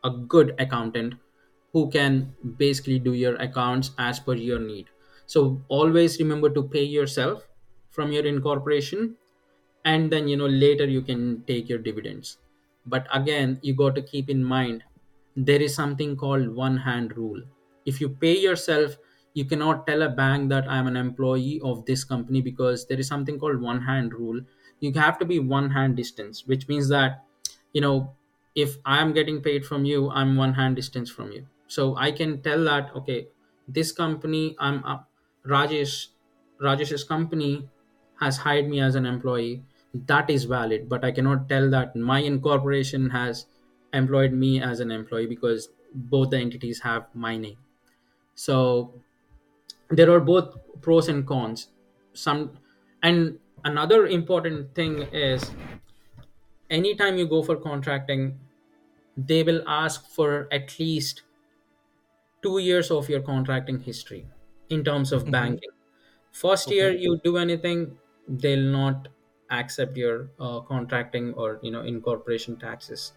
a 0.05 0.11
good 0.11 0.55
accountant 0.59 1.15
who 1.73 1.91
can 1.91 2.35
basically 2.57 2.99
do 2.99 3.13
your 3.13 3.37
accounts 3.37 3.91
as 3.99 4.19
per 4.21 4.35
your 4.35 4.59
need. 4.59 4.89
So 5.27 5.63
always 5.69 6.19
remember 6.19 6.51
to 6.51 6.63
pay 6.63 6.85
yourself 6.85 7.47
from 7.91 8.13
your 8.13 8.25
incorporation 8.27 9.17
and 9.85 10.11
then 10.13 10.29
you 10.29 10.37
know 10.37 10.47
later 10.47 10.85
you 10.87 11.03
can 11.03 11.43
take 11.45 11.69
your 11.69 11.79
dividends. 11.79 12.39
But 12.87 13.07
again 13.13 13.59
you 13.63 13.75
got 13.75 13.95
to 13.97 14.03
keep 14.03 14.31
in 14.31 14.45
mind 14.45 14.85
there 15.37 15.61
is 15.63 15.75
something 15.75 16.17
called 16.17 16.49
one 16.55 16.77
hand 16.79 17.17
rule. 17.17 17.43
If 17.87 18.01
you 18.01 18.09
pay 18.09 18.37
yourself 18.39 18.97
you 19.35 19.45
cannot 19.45 19.87
tell 19.87 20.03
a 20.03 20.09
bank 20.09 20.49
that 20.49 20.67
i'm 20.69 20.87
an 20.89 20.97
employee 20.97 21.61
of 21.63 21.85
this 21.85 22.03
company 22.03 22.41
because 22.41 22.87
there 22.89 22.99
is 22.99 23.07
something 23.07 23.39
called 23.39 23.61
one 23.61 23.81
hand 23.83 24.13
rule 24.15 24.41
you 24.81 24.93
have 24.95 25.19
to 25.19 25.25
be 25.25 25.39
one 25.39 25.71
hand 25.71 25.97
distance 25.97 26.47
which 26.47 26.69
means 26.69 26.89
that 26.89 27.25
you 27.73 27.81
know 27.81 28.15
if 28.55 28.77
i 28.85 28.99
am 29.01 29.13
getting 29.13 29.41
paid 29.43 29.65
from 29.67 29.85
you 29.85 30.11
i'm 30.11 30.37
one 30.37 30.55
hand 30.55 30.77
distance 30.77 31.11
from 31.11 31.33
you. 31.33 31.47
So 31.69 31.97
i 31.97 32.11
can 32.13 32.41
tell 32.43 32.65
that 32.65 32.95
okay 32.97 33.29
this 33.67 33.93
company 33.93 34.57
i'm 34.59 34.83
uh, 34.85 34.99
rajesh 35.47 36.09
rajesh's 36.63 37.05
company 37.05 37.69
has 38.21 38.39
hired 38.39 38.69
me 38.69 38.81
as 38.81 38.95
an 38.97 39.07
employee. 39.07 39.63
That 39.95 40.29
is 40.31 40.45
valid 40.45 40.89
but 40.89 41.05
i 41.05 41.11
cannot 41.13 41.49
tell 41.49 41.71
that 41.71 41.97
my 41.97 42.21
incorporation 42.21 43.11
has 43.11 43.47
employed 43.93 44.33
me 44.33 44.61
as 44.63 44.81
an 44.81 44.91
employee 44.91 45.27
because 45.27 45.69
both 45.95 46.31
the 46.31 46.39
entities 46.39 46.81
have 46.81 47.07
my 47.15 47.37
name. 47.37 47.57
So 48.35 48.95
there 49.91 50.11
are 50.13 50.21
both 50.21 50.57
pros 50.81 51.09
and 51.09 51.27
cons. 51.27 51.69
Some 52.15 52.59
and 53.03 53.39
another 53.65 54.07
important 54.07 54.75
thing 54.75 55.03
is 55.13 55.51
anytime 56.71 57.19
you 57.19 57.27
go 57.27 57.43
for 57.43 57.57
contracting 57.57 58.39
they 59.17 59.43
will 59.43 59.63
ask 59.69 60.09
for 60.11 60.49
at 60.53 60.79
least 60.79 61.23
two 62.43 62.59
years 62.59 62.91
of 62.91 63.09
your 63.09 63.21
contracting 63.23 63.81
history 63.81 64.27
in 64.69 64.85
terms 64.85 65.13
of 65.13 65.25
Mhm. 65.27 65.31
banking 65.31 65.71
first 66.33 66.71
Okay. 66.73 66.77
year 66.77 66.91
you 66.93 67.19
do 67.25 67.37
anything 67.39 67.99
they'll 68.29 68.71
not 68.79 69.09
accept 69.51 69.97
your 69.97 70.31
uh, 70.39 70.61
contracting 70.61 71.33
or 71.35 71.59
you 71.63 71.71
know 71.71 71.83
incorporation 71.83 72.59
taxes 72.59 73.13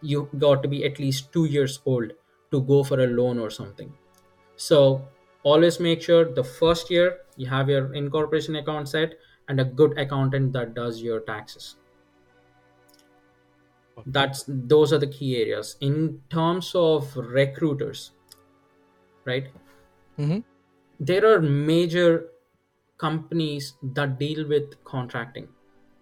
you 0.00 0.30
got 0.38 0.62
to 0.62 0.68
be 0.68 0.84
at 0.84 0.98
least 0.98 1.32
two 1.32 1.44
years 1.46 1.80
old 1.86 2.12
to 2.52 2.62
go 2.62 2.84
for 2.84 3.00
a 3.00 3.06
loan 3.06 3.38
or 3.38 3.50
something 3.50 3.92
so 4.56 5.08
always 5.42 5.80
make 5.80 6.02
sure 6.02 6.24
the 6.34 6.44
first 6.44 6.90
year 6.90 7.20
you 7.36 7.46
have 7.46 7.68
your 7.68 7.94
incorporation 7.94 8.56
account 8.56 8.88
set 8.88 9.14
and 9.48 9.60
a 9.60 9.64
good 9.64 9.98
accountant 9.98 10.52
that 10.52 10.74
does 10.74 11.02
your 11.02 11.20
taxes. 11.20 11.76
That's 14.06 14.44
those 14.48 14.92
are 14.92 14.98
the 14.98 15.06
key 15.06 15.36
areas. 15.36 15.76
In 15.80 16.20
terms 16.30 16.74
of 16.74 17.16
recruiters 17.16 18.10
right? 19.24 19.48
Mm-hmm. 20.18 20.38
there 21.00 21.26
are 21.26 21.40
major 21.40 22.26
companies 22.98 23.74
that 23.82 24.18
deal 24.18 24.46
with 24.46 24.82
contracting. 24.84 25.48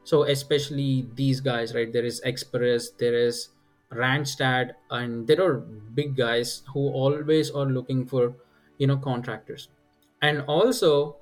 So 0.05 0.25
especially 0.25 1.07
these 1.15 1.41
guys 1.41 1.75
right? 1.75 1.93
There 1.93 2.05
is 2.05 2.21
express 2.21 2.91
there 2.91 3.15
is 3.15 3.49
randstad 3.93 4.73
and 4.91 5.27
there 5.27 5.43
are 5.43 5.55
big 5.95 6.17
guys 6.17 6.63
who 6.73 6.89
always 6.89 7.51
are 7.51 7.67
looking 7.67 8.07
for 8.07 8.35
you 8.79 8.87
know 8.87 8.97
contractors. 8.97 9.69
And 10.21 10.43
also 10.43 11.17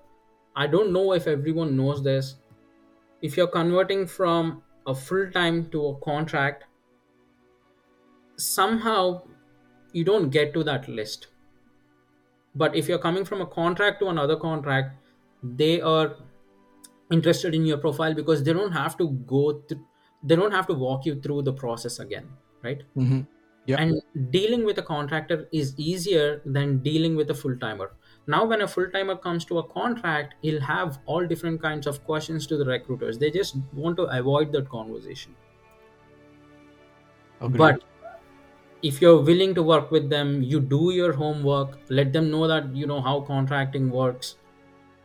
i 0.57 0.67
don't 0.67 0.93
know 0.93 1.13
if 1.13 1.27
everyone 1.27 1.77
knows 1.77 2.03
this 2.05 2.37
if 3.23 3.37
you're 3.37 3.55
converting 3.59 4.07
from 4.07 4.63
a 4.87 4.95
full 4.95 5.31
time 5.33 5.71
to 5.71 5.87
a 5.89 5.97
contract 6.01 6.65
somehow 8.37 9.23
you 9.93 10.05
don't 10.05 10.31
get 10.31 10.53
to 10.55 10.65
that 10.65 10.89
list 10.89 11.29
but 12.55 12.75
if 12.75 12.89
you're 12.89 12.99
coming 12.99 13.25
from 13.25 13.41
a 13.41 13.47
contract 13.47 14.01
to 14.01 14.09
another 14.09 14.37
contract 14.37 14.97
they 15.43 15.81
are 15.81 16.17
interested 17.13 17.55
in 17.55 17.67
your 17.67 17.79
profile 17.79 18.15
because 18.15 18.45
they 18.45 18.53
don't 18.53 18.73
have 18.73 18.97
to 18.97 19.09
go 19.35 19.63
through 19.69 19.87
they 20.23 20.37
don't 20.37 20.53
have 20.53 20.67
to 20.67 20.75
walk 20.75 21.07
you 21.07 21.21
through 21.21 21.43
the 21.43 21.53
process 21.53 21.99
again 22.01 22.29
right 22.63 22.83
Mm-hmm. 22.97 23.21
Yeah. 23.67 23.77
and 23.79 24.03
dealing 24.31 24.65
with 24.65 24.79
a 24.79 24.83
contractor 24.83 25.49
is 25.53 25.75
easier 25.79 26.43
than 26.45 26.83
dealing 26.83 27.17
with 27.17 27.31
a 27.31 27.35
full 27.35 27.57
timer 27.59 27.93
now 28.35 28.40
when 28.53 28.62
a 28.64 28.69
full 28.75 28.88
timer 28.95 29.16
comes 29.27 29.45
to 29.51 29.59
a 29.61 29.62
contract 29.75 30.35
he'll 30.43 30.61
have 30.71 30.99
all 31.07 31.27
different 31.33 31.61
kinds 31.66 31.87
of 31.93 32.03
questions 32.11 32.47
to 32.53 32.57
the 32.62 32.66
recruiters 32.71 33.19
they 33.23 33.31
just 33.37 33.57
want 33.85 33.97
to 34.03 34.05
avoid 34.19 34.53
that 34.53 34.69
conversation 34.75 35.35
Agreed. 37.40 37.59
but 37.59 37.83
if 38.83 39.01
you're 39.01 39.21
willing 39.31 39.55
to 39.55 39.62
work 39.62 39.90
with 39.90 40.09
them 40.11 40.43
you 40.43 40.61
do 40.61 40.83
your 40.99 41.12
homework 41.12 41.79
let 41.88 42.12
them 42.12 42.31
know 42.31 42.47
that 42.53 42.75
you 42.83 42.87
know 42.87 43.01
how 43.01 43.21
contracting 43.33 43.90
works 43.90 44.37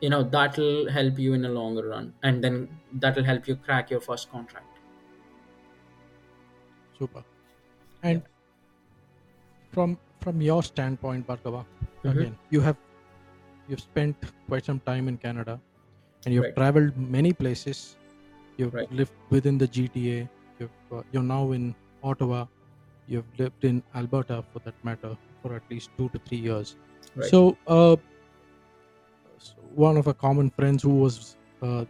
you 0.02 0.10
know 0.10 0.22
that'll 0.24 0.90
help 1.00 1.20
you 1.20 1.34
in 1.34 1.42
the 1.42 1.50
longer 1.50 1.88
run 1.90 2.14
and 2.24 2.44
then 2.44 2.58
that'll 3.06 3.24
help 3.34 3.48
you 3.48 3.56
crack 3.56 3.90
your 3.90 4.02
first 4.02 4.32
contract 4.32 4.68
super. 6.98 7.24
And 8.04 8.22
from 9.72 9.98
from 10.22 10.42
your 10.42 10.64
standpoint, 10.64 11.28
Bhargava, 11.28 11.64
Mhm. 12.04 12.12
again, 12.12 12.38
you 12.50 12.62
have 12.62 12.78
you've 13.67 13.80
spent 13.82 14.15
quite 14.47 14.65
some 14.65 14.80
time 14.80 15.08
in 15.08 15.17
Canada, 15.17 15.60
and 16.25 16.34
you've 16.34 16.45
Right. 16.45 16.56
traveled 16.56 16.97
many 16.97 17.34
places. 17.34 17.97
You've 18.58 18.73
Right. 18.73 18.91
lived 18.91 19.13
within 19.30 19.58
the 19.58 19.67
GTA. 19.67 20.30
You've 20.60 20.71
uh, 20.91 21.04
you're 21.12 21.23
now 21.32 21.51
in 21.51 21.75
Ottawa. 22.04 22.45
You've 23.08 23.32
lived 23.39 23.63
in 23.71 23.84
Alberta, 23.93 24.43
for 24.51 24.60
that 24.67 24.78
matter, 24.84 25.17
for 25.41 25.54
at 25.56 25.63
least 25.69 25.89
two 25.97 26.10
to 26.10 26.19
three 26.28 26.38
years. 26.49 26.75
Right. 27.15 27.30
So, 27.30 27.58
uh, 27.67 27.95
one 29.75 29.97
of 29.97 30.08
our 30.08 30.13
common 30.13 30.49
friends 30.49 30.84
who 30.84 30.95
was 30.95 31.36
uh, 31.62 31.86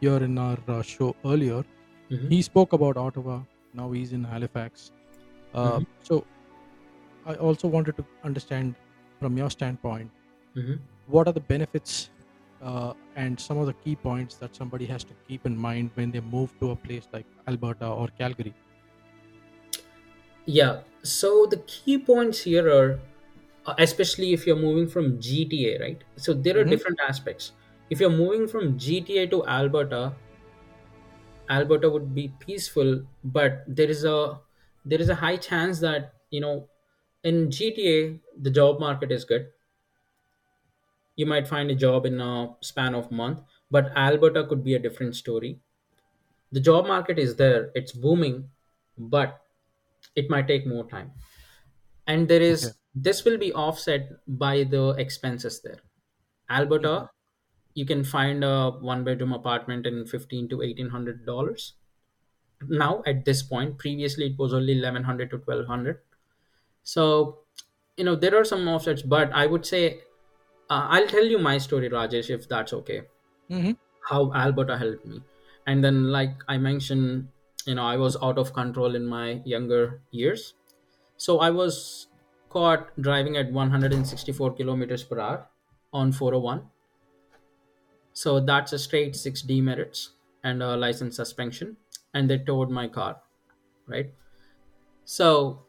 here 0.00 0.16
in 0.28 0.38
our 0.38 0.58
uh, 0.68 0.82
show 0.82 1.14
earlier, 1.24 1.64
Mhm. 2.10 2.30
He 2.32 2.40
spoke 2.46 2.72
about 2.76 2.96
Ottawa. 3.02 3.36
Now 3.78 3.84
he's 3.92 4.12
in 4.16 4.24
Halifax. 4.32 4.92
Uh, 5.54 5.78
Mhm. 5.80 5.86
So 6.08 6.18
I 7.32 7.34
also 7.46 7.68
wanted 7.72 7.96
to 8.00 8.04
understand 8.28 8.76
from 9.22 9.36
your 9.40 9.48
standpoint 9.54 10.12
Mhm. 10.54 10.76
What 11.06 11.28
are 11.28 11.32
the 11.32 11.40
benefits 11.40 12.10
uh, 12.60 12.94
and 13.14 13.38
some 13.38 13.58
of 13.58 13.66
the 13.66 13.74
key 13.74 13.96
points 13.96 14.36
that 14.38 14.54
somebody 14.56 14.86
has 14.86 15.04
to 15.04 15.14
keep 15.28 15.46
in 15.46 15.56
mind 15.56 15.90
when 15.94 16.10
they 16.10 16.20
move 16.20 16.58
to 16.60 16.70
a 16.70 16.76
place 16.76 17.08
like 17.12 17.26
Alberta 17.46 17.86
or 17.88 18.08
Calgary. 18.08 18.54
Yeah. 20.44 20.82
So 21.02 21.46
the 21.46 21.58
key 21.66 21.98
points 21.98 22.42
here 22.42 22.68
are, 22.68 23.00
uh, 23.64 23.74
especially 23.78 24.32
if 24.32 24.46
you're 24.46 24.56
moving 24.56 24.88
from 24.88 25.20
GTA, 25.20 25.80
right? 25.80 26.04
So 26.16 26.34
there 26.34 26.58
are 26.58 26.64
Mhm. 26.64 26.76
different 26.76 26.98
aspects. 27.08 27.52
If 27.90 28.00
you're 28.00 28.10
moving 28.10 28.46
from 28.48 28.78
GTA 28.78 29.26
to 29.28 29.46
Alberta, 29.46 30.18
Alberta 31.48 31.88
would 31.90 32.14
be 32.14 32.28
peaceful, 32.40 33.06
but 33.22 33.62
there 33.66 33.88
is 33.88 34.04
a 34.04 34.40
there 34.84 35.00
is 35.00 35.08
a 35.08 35.14
high 35.16 35.36
chance 35.36 35.80
that 35.80 36.14
you 36.30 36.40
know 36.40 36.68
in 37.22 37.50
GTA 37.50 38.20
the 38.40 38.50
job 38.50 38.80
market 38.80 39.12
is 39.12 39.24
good. 39.24 39.52
You 41.16 41.26
might 41.26 41.48
find 41.48 41.70
a 41.70 41.74
job 41.74 42.06
in 42.06 42.20
a 42.20 42.56
span 42.62 42.94
of 42.94 43.10
month, 43.10 43.42
but 43.70 43.96
Alberta 43.96 44.46
could 44.46 44.62
be 44.64 44.74
a 44.74 44.78
different 44.78 45.16
story. 45.16 45.60
The 46.52 46.60
job 46.60 46.86
market 46.86 47.18
is 47.18 47.36
there; 47.36 47.72
it's 47.74 47.92
booming, 47.92 48.50
but 48.98 49.42
it 50.16 50.30
might 50.30 50.48
take 50.48 50.66
more 50.66 50.88
time. 50.88 51.12
and 52.06 52.28
there 52.30 52.42
is 52.42 52.62
Okay. 52.62 52.72
this 53.06 53.24
will 53.26 53.36
be 53.42 53.52
offset 53.62 54.04
by 54.42 54.52
the 54.74 54.82
expenses 55.04 55.56
there 55.66 55.80
alberta 56.58 56.92
Mhm. 56.92 57.06
you 57.80 57.84
can 57.90 58.02
find 58.12 58.44
a 58.50 58.54
one 58.90 59.04
bedroom 59.08 59.32
apartment 59.38 59.86
in 59.90 59.98
15 60.12 60.48
to 60.52 60.62
1800 60.68 61.24
dollars 61.30 61.66
now 62.68 63.02
at 63.06 63.24
this 63.24 63.42
point 63.42 63.78
previously 63.78 64.26
it 64.32 64.38
was 64.38 64.54
only 64.54 64.72
1100 64.74 65.30
to 65.30 65.38
1200 65.38 66.00
so 66.82 67.44
you 67.96 68.04
know 68.04 68.16
there 68.16 68.36
are 68.36 68.44
some 68.44 68.66
offsets 68.68 69.02
but 69.02 69.32
i 69.32 69.46
would 69.46 69.66
say 69.66 70.00
uh, 70.70 70.86
i'll 70.96 71.08
tell 71.08 71.24
you 71.34 71.38
my 71.38 71.58
story 71.58 71.88
rajesh 71.90 72.30
if 72.38 72.48
that's 72.48 72.72
okay 72.72 73.00
Mhm. 73.48 73.76
how 74.10 74.32
alberta 74.42 74.76
helped 74.78 75.04
me 75.04 75.22
and 75.66 75.84
then 75.84 75.98
like 76.12 76.42
i 76.48 76.56
mentioned 76.56 77.28
you 77.66 77.74
know 77.74 77.86
i 77.86 77.96
was 77.96 78.16
out 78.22 78.38
of 78.38 78.52
control 78.52 78.94
in 78.94 79.06
my 79.16 79.26
younger 79.54 79.82
years 80.22 80.46
So 81.24 81.34
I 81.46 81.48
was 81.56 81.76
caught 82.54 82.86
driving 83.06 83.36
at 83.40 83.50
164 83.56 84.48
kilometers 84.60 85.04
per 85.10 85.18
hour 85.26 85.38
on 86.00 86.12
401. 86.18 86.60
So 88.12 88.40
that's 88.40 88.72
a 88.72 88.78
straight 88.78 89.14
six 89.14 89.42
demerits 89.42 90.14
and 90.42 90.62
a 90.62 90.76
license 90.76 91.16
suspension, 91.16 91.76
and 92.14 92.30
they 92.30 92.38
towed 92.38 92.70
my 92.70 92.88
car, 92.88 93.22
right? 93.86 94.14
So 95.04 95.66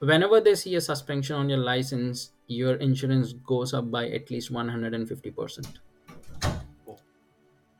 whenever 0.00 0.40
they 0.40 0.54
see 0.56 0.74
a 0.76 0.80
suspension 0.80 1.36
on 1.36 1.48
your 1.50 1.58
license, 1.58 2.32
your 2.52 2.74
insurance 2.76 3.32
goes 3.32 3.74
up 3.74 3.90
by 3.90 4.08
at 4.08 4.30
least 4.30 4.52
150%. 4.52 5.66
Oh. 6.88 6.98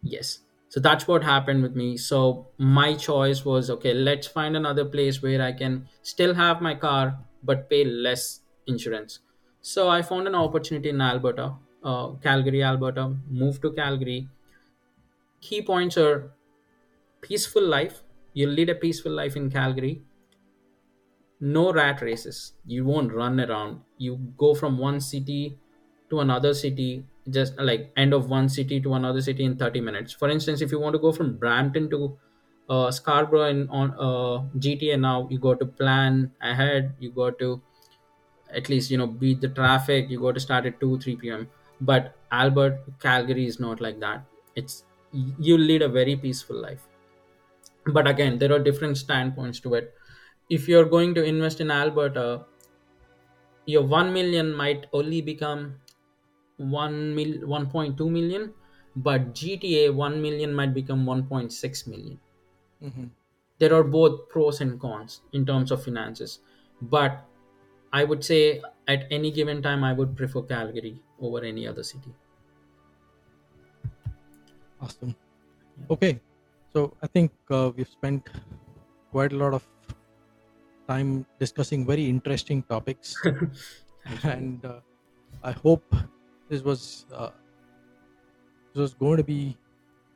Yes. 0.03 0.41
So 0.69 0.81
that's 0.81 1.07
what 1.07 1.23
happened 1.23 1.63
with 1.63 1.77
me. 1.77 1.97
So 1.97 2.47
my 2.59 2.95
choice 2.95 3.45
was 3.45 3.69
okay, 3.71 3.93
let's 3.93 4.27
find 4.27 4.57
another 4.57 4.85
place 4.85 5.23
where 5.23 5.43
I 5.43 5.53
can 5.53 5.87
still 6.03 6.35
have 6.35 6.63
my 6.63 6.75
car 6.75 7.19
but 7.43 7.69
pay 7.69 7.85
less 7.85 8.41
insurance. 8.67 9.19
So 9.61 9.89
I 9.89 10.03
found 10.03 10.27
an 10.27 10.35
opportunity 10.35 10.89
in 10.89 11.01
Alberta, 11.01 11.53
uh, 11.85 12.13
Calgary, 12.23 12.63
Alberta, 12.63 13.15
moved 13.29 13.63
to 13.63 13.73
Calgary. 13.73 14.29
Key 15.41 15.63
points 15.63 15.99
are 15.99 16.33
peaceful 17.21 17.63
life. 17.63 18.03
You'll 18.33 18.53
lead 18.53 18.71
a 18.71 18.75
peaceful 18.75 19.13
life 19.13 19.37
in 19.37 19.51
Calgary. 19.51 20.03
No 21.43 21.73
rat 21.73 22.01
races. 22.01 22.55
You 22.65 22.85
won't 22.87 23.13
run 23.13 23.39
around. 23.41 23.83
You 23.99 24.17
go 24.39 24.55
from 24.55 24.79
one 24.79 25.01
city 25.01 25.59
to 26.11 26.21
another 26.21 26.55
city, 26.55 27.05
just 27.29 27.59
like 27.59 27.93
end 27.97 28.15
of 28.15 28.31
one 28.31 28.49
city 28.49 28.81
to 28.81 28.95
another 28.95 29.21
city 29.21 29.45
in 29.45 29.57
30 29.59 29.81
minutes. 29.81 30.13
For 30.15 30.31
instance, 30.31 30.63
if 30.63 30.71
you 30.73 30.79
want 30.81 30.95
to 30.95 30.99
go 31.01 31.13
from 31.13 31.37
Brampton 31.37 31.91
to 31.91 32.19
uh, 32.69 32.91
Scarborough 32.91 33.47
in 33.51 33.69
on 33.69 33.91
uh, 33.99 34.45
GTA 34.59 34.97
now, 34.97 35.29
you 35.31 35.39
got 35.39 35.61
to 35.61 35.67
plan 35.67 36.33
ahead. 36.41 36.95
You 37.01 37.11
got 37.11 37.39
to 37.41 37.61
at 38.55 38.69
least 38.71 38.91
you 38.91 38.99
know 38.99 39.07
beat 39.09 39.41
the 39.43 39.49
traffic. 39.49 40.11
You 40.11 40.21
got 40.21 40.35
to 40.35 40.41
start 40.41 40.67
at 40.67 40.81
2 40.81 40.99
3 41.01 41.31
p.m. 41.31 41.49
But 41.81 42.17
Albert 42.31 42.81
Calgary 43.01 43.47
is 43.47 43.61
not 43.61 43.81
like 43.81 44.01
that. 44.01 44.25
It's 44.57 44.85
you 45.13 45.59
lead 45.59 45.83
a 45.83 45.89
very 45.89 46.17
peaceful 46.17 46.57
life 46.61 46.89
but 47.87 48.07
again 48.09 48.39
there 48.39 48.53
are 48.53 48.59
different 48.59 48.97
standpoints 48.99 49.61
to 49.61 49.75
it 49.75 49.95
if 50.57 50.69
you're 50.69 50.89
going 50.97 51.15
to 51.19 51.25
invest 51.33 51.61
in 51.61 51.71
alberta 51.71 52.27
your 53.67 53.83
1 53.87 54.13
million 54.13 54.53
might 54.53 54.87
only 54.93 55.21
become 55.23 55.81
1 56.57 57.15
mil 57.15 57.33
1.2 57.55 58.09
million 58.19 58.55
but 58.95 59.33
gta 59.35 59.95
1 59.95 60.21
million 60.21 60.53
might 60.55 60.75
become 60.75 61.07
1.6 61.07 61.87
million 61.87 62.21
Mhm. 62.81 63.11
there 63.59 63.73
are 63.75 63.83
both 63.85 64.29
pros 64.29 64.61
and 64.61 64.79
cons 64.81 65.23
in 65.33 65.47
terms 65.47 65.71
of 65.71 65.83
finances 65.85 66.41
but 66.97 67.25
i 67.93 68.05
would 68.05 68.25
say 68.25 68.43
at 68.89 69.07
any 69.19 69.31
given 69.41 69.63
time 69.63 69.85
i 69.85 69.93
would 69.93 70.17
prefer 70.17 70.43
calgary 70.43 70.95
over 71.19 71.43
any 71.53 71.67
other 71.67 71.83
city 71.83 72.15
Awesome. 74.81 75.15
Okay. 75.91 76.21
So 76.73 76.97
I 77.03 77.07
think 77.09 77.33
uh, 77.51 77.73
we've 77.77 77.89
spent 77.89 78.29
quite 79.11 79.33
a 79.33 79.37
lot 79.37 79.55
of 79.55 79.67
time 80.93 81.27
discussing 81.39 81.87
very 81.93 82.05
interesting 82.15 82.63
topics, 82.75 83.15
and 84.35 84.65
uh, 84.65 84.81
I 85.43 85.53
hope 85.53 85.85
this 86.49 86.63
was 86.63 87.07
uh, 87.13 87.31
this 88.73 88.81
was 88.87 88.95
going 88.95 89.19
to 89.19 89.25
be. 89.25 89.57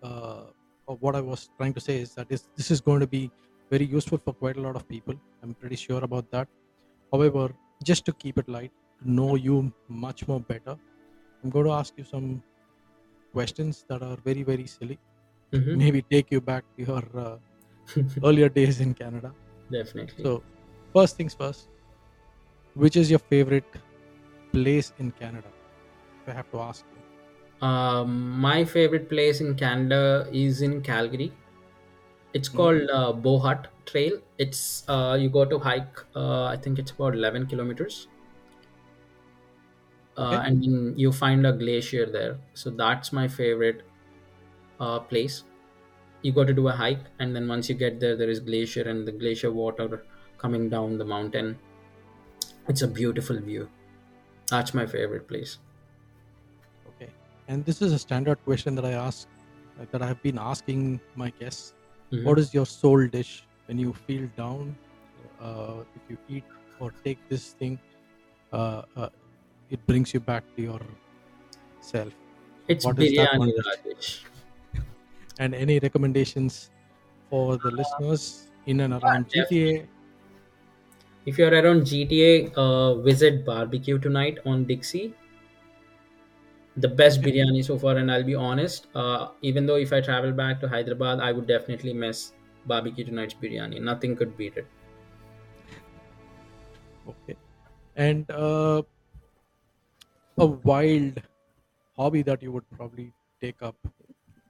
Uh, 0.03 0.45
what 1.05 1.17
I 1.17 1.21
was 1.21 1.51
trying 1.59 1.75
to 1.75 1.81
say 1.81 1.95
is 2.01 2.15
that 2.15 2.29
this, 2.29 2.49
this 2.57 2.71
is 2.71 2.81
going 2.81 3.01
to 3.01 3.09
be 3.09 3.31
very 3.71 3.85
useful 3.85 4.19
for 4.19 4.33
quite 4.33 4.57
a 4.57 4.61
lot 4.61 4.77
of 4.77 4.89
people. 4.89 5.15
I'm 5.43 5.55
pretty 5.55 5.75
sure 5.75 6.03
about 6.09 6.31
that. 6.31 6.47
However, 7.13 7.45
just 7.83 8.05
to 8.07 8.13
keep 8.13 8.39
it 8.39 8.49
light, 8.49 8.71
to 9.01 9.11
know 9.11 9.35
you 9.35 9.73
much 9.89 10.29
more 10.29 10.39
better, 10.39 10.77
I'm 11.43 11.51
going 11.51 11.67
to 11.67 11.73
ask 11.73 11.95
you 11.97 12.05
some 12.05 12.41
questions 13.33 13.85
that 13.89 14.03
are 14.03 14.17
very, 14.29 14.45
very 14.53 14.67
silly. 14.67 14.99
Mhm. 15.53 15.77
Maybe 15.83 16.03
take 16.03 16.31
you 16.31 16.41
back 16.41 16.65
to 16.77 16.85
your 16.91 17.05
uh, 17.25 17.39
earlier 18.31 18.49
days 18.61 18.81
in 18.87 18.95
Canada. 18.95 19.33
definitely 19.73 20.25
So, 20.25 20.43
first 20.97 21.17
things 21.17 21.35
first, 21.35 21.69
which 22.75 22.97
is 22.97 23.11
your 23.11 23.19
favorite 23.19 23.67
place 24.53 24.93
in 24.99 25.13
Canada? 25.13 25.53
If 26.23 26.29
I 26.29 26.33
have 26.35 26.51
to 26.51 26.61
ask 26.61 26.87
you. 26.93 27.03
Um, 27.61 28.31
my 28.41 28.65
favorite 28.65 29.09
place 29.09 29.41
in 29.41 29.57
Canada 29.57 30.29
is 30.33 30.61
in 30.63 30.83
Calgary. 30.83 31.39
It's 32.35 32.49
Mhm. 32.53 32.67
called 32.67 32.91
uh, 32.91 33.13
Bow 33.15 33.39
Hut 33.41 33.69
Trail. 33.87 34.21
It's 34.39 34.85
uh, 34.89 35.17
you 35.21 35.31
go 35.31 35.45
to 35.47 35.59
hike. 35.59 35.97
Uh, 36.15 36.45
I 36.45 36.57
think 36.59 36.79
it's 36.79 36.93
about 36.93 37.15
eleven 37.15 37.47
kilometers, 37.47 38.09
uh, 40.17 40.41
Okay. 40.41 40.45
and 40.45 40.63
then 40.63 40.95
you 40.97 41.13
find 41.13 41.47
a 41.47 41.53
glacier 41.53 42.11
there. 42.11 42.41
So 42.55 42.71
that's 42.71 43.13
my 43.13 43.29
favorite 43.29 43.83
uh, 44.81 45.01
place. 45.01 45.45
You 46.23 46.33
got 46.35 46.47
to 46.49 46.55
do 46.55 46.69
a 46.69 46.73
hike, 46.73 47.07
and 47.19 47.37
then 47.37 47.49
once 47.49 47.69
you 47.69 47.75
get 47.77 48.01
there, 48.01 48.17
there 48.17 48.31
is 48.31 48.41
glacier 48.41 48.83
and 48.83 49.07
the 49.09 49.13
glacier 49.13 49.53
water 49.53 50.07
coming 50.39 50.69
down 50.71 50.99
the 50.99 51.05
mountain. 51.05 51.59
It's 52.69 52.83
a 52.83 52.87
beautiful 52.87 53.41
view. 53.41 53.71
That's 54.51 54.75
my 54.75 54.87
favorite 54.87 55.29
place. 55.29 55.59
Okay. 56.87 57.13
And 57.49 57.65
this 57.65 57.83
is 57.83 57.93
a 57.93 57.99
standard 57.99 58.43
question 58.45 58.75
that 58.77 58.85
I 58.85 58.93
ask, 58.93 59.29
uh, 59.79 59.87
that 59.91 60.03
I 60.03 60.07
have 60.07 60.23
been 60.23 60.39
asking 60.39 61.01
my 61.15 61.31
guests. 61.31 61.75
Mhm. 62.13 62.23
What 62.23 62.39
is 62.39 62.53
your 62.55 62.67
soul 62.67 63.07
dish 63.09 63.47
when 63.67 63.79
you 63.79 63.93
feel 63.93 64.29
down? 64.37 64.79
Uh, 65.39 65.85
if 65.95 66.03
you 66.09 66.19
eat 66.29 66.45
or 66.79 66.93
take 67.05 67.19
this 67.29 67.53
thing, 67.55 67.81
uh, 68.53 68.83
uh, 68.97 69.11
it 69.71 69.87
brings 69.87 70.15
you 70.15 70.21
back 70.21 70.45
to 70.57 70.63
your 70.63 70.83
self. 71.81 72.15
It's 72.69 72.87
What 72.87 72.99
is 72.99 73.13
that 73.15 73.35
one 73.35 73.51
biryani, 73.51 73.57
dish? 73.57 73.81
Rajesh. 73.85 74.25
And 75.39 75.55
any 75.55 75.79
recommendations 75.79 76.71
for 77.31 77.59
the 77.59 77.71
listeners 77.71 78.51
in 78.67 78.81
and 78.81 78.95
around 78.95 79.31
GTA? 79.31 79.89
If 81.27 81.37
you're 81.39 81.51
around 81.53 81.85
GTA, 81.87 82.53
uh, 82.57 82.95
visit 83.03 83.45
Barbecue 83.45 83.99
tonight 83.99 84.39
on 84.47 84.65
Dixie. 84.65 85.15
The 86.77 86.89
best 86.89 87.23
biryani 87.23 87.65
so 87.65 87.77
far, 87.79 87.97
and 87.97 88.11
I'll 88.11 88.23
be 88.23 88.35
honest. 88.35 88.87
Uh, 88.95 89.33
even 89.43 89.67
though 89.67 89.77
if 89.77 89.93
I 89.93 90.01
travel 90.01 90.33
back 90.33 90.61
to 90.61 90.69
Hyderabad, 90.69 91.21
I 91.21 91.33
would 91.33 91.47
definitely 91.47 91.93
miss 91.93 92.33
Barbecue 92.67 93.05
tonight's 93.05 93.35
biryani. 93.35 93.81
Nothing 93.81 94.15
could 94.17 94.37
beat 94.37 94.57
it. 94.57 94.67
Okay. 97.07 97.37
And 97.97 98.31
uh, 98.31 98.83
a 100.39 100.47
wild 100.47 101.23
hobby 101.97 102.23
that 102.23 102.43
you 102.43 102.53
would 102.53 102.69
probably 102.71 103.13
take 103.41 103.63
up, 103.63 103.77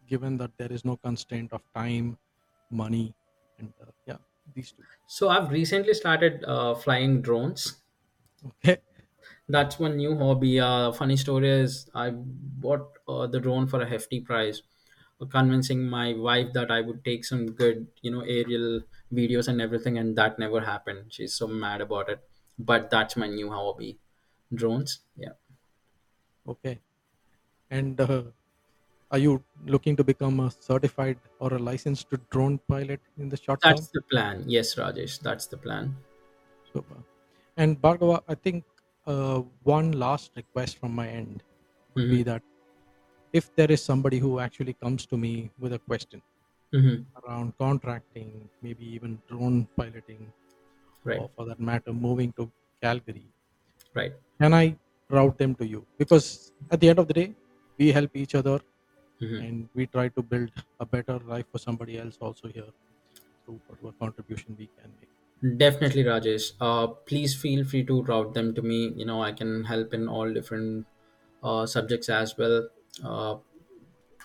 given 0.06 0.36
that 0.38 0.52
there 0.58 0.72
is 0.72 0.84
no 0.84 0.96
constraint 0.96 1.52
of 1.52 1.62
time 1.74 2.18
money, 2.70 3.14
and 3.58 3.72
uh, 3.82 3.90
yeah, 4.06 4.18
these 4.54 4.72
two. 4.72 4.84
So 5.06 5.28
I've 5.28 5.50
recently 5.50 5.94
started 5.94 6.44
uh, 6.44 6.74
flying 6.74 7.22
drones. 7.22 7.82
Okay, 8.44 8.78
That's 9.48 9.78
one 9.78 9.96
new 9.96 10.16
hobby. 10.16 10.58
Uh, 10.60 10.92
funny 10.92 11.16
story 11.16 11.48
is 11.48 11.88
I 11.94 12.10
bought 12.10 12.98
uh, 13.08 13.26
the 13.26 13.40
drone 13.40 13.66
for 13.66 13.80
a 13.80 13.86
hefty 13.88 14.20
price, 14.20 14.62
uh, 15.20 15.26
convincing 15.26 15.88
my 15.88 16.14
wife 16.14 16.52
that 16.54 16.70
I 16.70 16.80
would 16.80 17.04
take 17.04 17.24
some 17.24 17.52
good, 17.52 17.88
you 18.02 18.10
know, 18.10 18.20
aerial 18.22 18.82
videos 19.12 19.48
and 19.48 19.60
everything, 19.60 19.98
and 19.98 20.16
that 20.16 20.38
never 20.38 20.60
happened. 20.60 21.12
She's 21.12 21.34
so 21.34 21.46
mad 21.46 21.80
about 21.80 22.08
it. 22.08 22.20
But 22.58 22.90
that's 22.90 23.16
my 23.16 23.26
new 23.28 23.50
hobby, 23.50 23.98
drones. 24.54 25.00
Yeah, 25.16 25.34
okay. 26.46 26.80
And 27.70 28.00
uh, 28.00 28.24
are 29.10 29.18
you 29.18 29.44
looking 29.64 29.96
to 29.96 30.04
become 30.04 30.40
a 30.40 30.50
certified 30.50 31.18
or 31.40 31.54
a 31.54 31.58
licensed 31.58 32.08
drone 32.30 32.58
pilot 32.68 33.00
in 33.18 33.28
the 33.28 33.36
short 33.36 33.62
term 33.64 33.64
that's 33.64 33.88
term? 33.88 33.88
the 33.92 34.00
plan. 34.00 34.44
Yes, 34.48 34.76
Rajesh, 34.76 35.20
that's 35.20 35.46
the 35.46 35.58
plan. 35.58 35.94
Super. 36.72 37.02
And 37.56 37.80
Bhargava, 37.80 38.22
I 38.28 38.34
think 38.34 38.64
uh, 39.06 39.40
one 39.62 39.92
last 39.92 40.32
request 40.36 40.78
from 40.78 40.94
my 40.94 41.08
end 41.08 41.42
would 41.94 42.06
hmm 42.06 42.18
be 42.18 42.22
that 42.24 42.42
if 43.32 43.54
there 43.56 43.70
is 43.72 43.82
somebody 43.82 44.18
who 44.18 44.40
actually 44.40 44.74
comes 44.74 45.06
to 45.06 45.16
me 45.16 45.52
with 45.58 45.72
a 45.72 45.78
question 45.80 46.22
hmm 46.72 47.06
around 47.24 47.56
contracting, 47.58 48.48
maybe 48.62 48.86
even 48.86 49.22
drone 49.28 49.66
piloting, 49.76 50.32
Right, 51.04 51.22
or 51.22 51.30
for 51.36 51.46
that 51.46 51.60
matter, 51.60 51.92
moving 51.92 52.32
to 52.34 52.52
Calgary, 52.82 53.32
right. 53.94 54.16
can 54.40 54.54
I 54.54 54.76
route 55.08 55.38
them 55.38 55.54
to 55.56 55.66
you? 55.66 55.86
Because 55.98 56.52
at 56.70 56.80
the 56.80 56.88
end 56.88 56.98
of 56.98 57.08
the 57.08 57.14
day, 57.14 57.34
we 57.78 57.92
help 57.92 58.10
each 58.14 58.34
other 58.34 58.60
hmm 59.20 59.40
and 59.40 59.68
we 59.74 59.86
try 59.86 60.08
to 60.10 60.22
build 60.22 60.52
a 60.80 60.86
better 60.86 61.18
life 61.20 61.46
for 61.52 61.58
somebody 61.58 61.98
else 61.98 62.18
also 62.20 62.48
here 62.48 62.72
through 63.44 63.60
whatever 63.66 63.92
contribution 64.00 64.56
we 64.58 64.68
can 64.78 64.94
make. 65.00 65.10
Definitely, 65.56 66.02
Rajesh. 66.04 66.52
Uh, 66.60 66.88
please 66.88 67.34
feel 67.34 67.64
free 67.64 67.84
to 67.84 68.02
route 68.02 68.34
them 68.34 68.54
to 68.54 68.62
me. 68.62 68.92
You 68.96 69.04
know, 69.06 69.22
I 69.22 69.32
can 69.32 69.64
help 69.64 69.92
in 69.94 70.08
all 70.08 70.32
different 70.32 70.86
uh, 71.42 71.66
subjects 71.66 72.08
as 72.08 72.36
well. 72.38 72.68
Uh, 73.04 73.36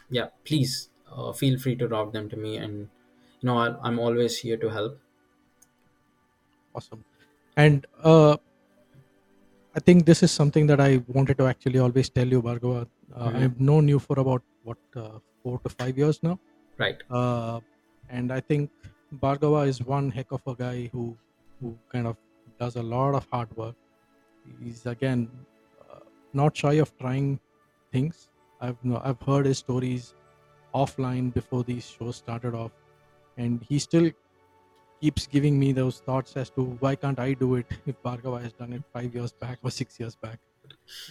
yeah, 0.10 0.30
please 0.46 0.90
uh, 1.12 1.34
feel 1.34 1.60
free 1.60 1.76
to 1.78 1.88
route 1.88 2.14
them 2.14 2.30
to 2.30 2.38
me, 2.38 2.58
and 2.58 2.90
you 3.42 3.48
know, 3.48 3.58
I, 3.58 3.78
I'm 3.88 4.00
always 4.00 4.40
here 4.40 4.58
to 4.58 4.70
help. 4.70 5.00
Awesome. 6.74 7.06
And 7.58 7.86
uh, 8.00 8.38
I 9.74 9.80
think 9.80 10.06
this 10.06 10.22
is 10.24 10.32
something 10.32 10.68
that 10.68 10.80
I 10.82 10.98
wanted 11.08 11.38
to 11.38 11.48
actually 11.48 11.80
always 11.80 12.10
tell 12.10 12.28
you, 12.28 12.42
Bhargava. 12.42 12.88
Uh, 13.14 13.32
hmm 13.32 13.34
I've 13.34 13.60
known 13.60 13.88
you 13.88 14.00
for 14.00 14.20
about 14.20 14.44
what 14.72 15.04
uh, 15.04 15.20
four 15.44 15.60
to 15.60 15.70
five 15.70 15.98
years 15.98 16.22
now, 16.24 16.40
Right. 16.78 17.04
uh, 17.10 17.60
and 18.10 18.32
I 18.32 18.40
think 18.40 18.72
Bhargava 19.28 19.68
is 19.68 19.82
one 19.84 20.10
heck 20.12 20.32
of 20.32 20.42
a 20.48 20.56
guy 20.56 20.90
who 20.94 21.06
who 21.62 21.78
kind 21.94 22.08
of 22.08 22.18
does 22.60 22.76
a 22.76 22.84
lot 22.84 23.16
of 23.16 23.28
hard 23.32 23.56
work. 23.58 23.76
He's 24.64 24.86
again 24.86 25.30
uh, 25.90 26.00
not 26.34 26.56
shy 26.64 26.74
of 26.86 26.98
trying 26.98 27.40
things. 27.92 28.30
I've 28.60 28.78
no, 28.84 29.02
I've 29.04 29.22
heard 29.22 29.46
his 29.46 29.60
stories 29.60 30.14
offline 30.74 31.34
before 31.34 31.64
these 31.64 31.86
shows 31.90 32.18
started 32.18 32.56
off, 32.56 32.72
and 33.38 33.64
he 33.70 33.80
still 33.80 34.12
keeps 35.02 35.26
giving 35.28 35.60
me 35.60 35.72
those 35.74 36.00
thoughts 36.00 36.36
as 36.38 36.50
to 36.52 36.64
why 36.86 36.96
can't 36.96 37.20
I 37.20 37.34
do 37.34 37.56
it 37.56 37.66
if 37.86 38.02
Bhargava 38.04 38.42
has 38.42 38.54
done 38.54 38.74
it 38.74 38.84
five 38.94 39.16
years 39.16 39.32
back 39.32 39.60
or 39.64 39.72
six 39.72 40.00
years 40.00 40.16
back. 40.16 40.40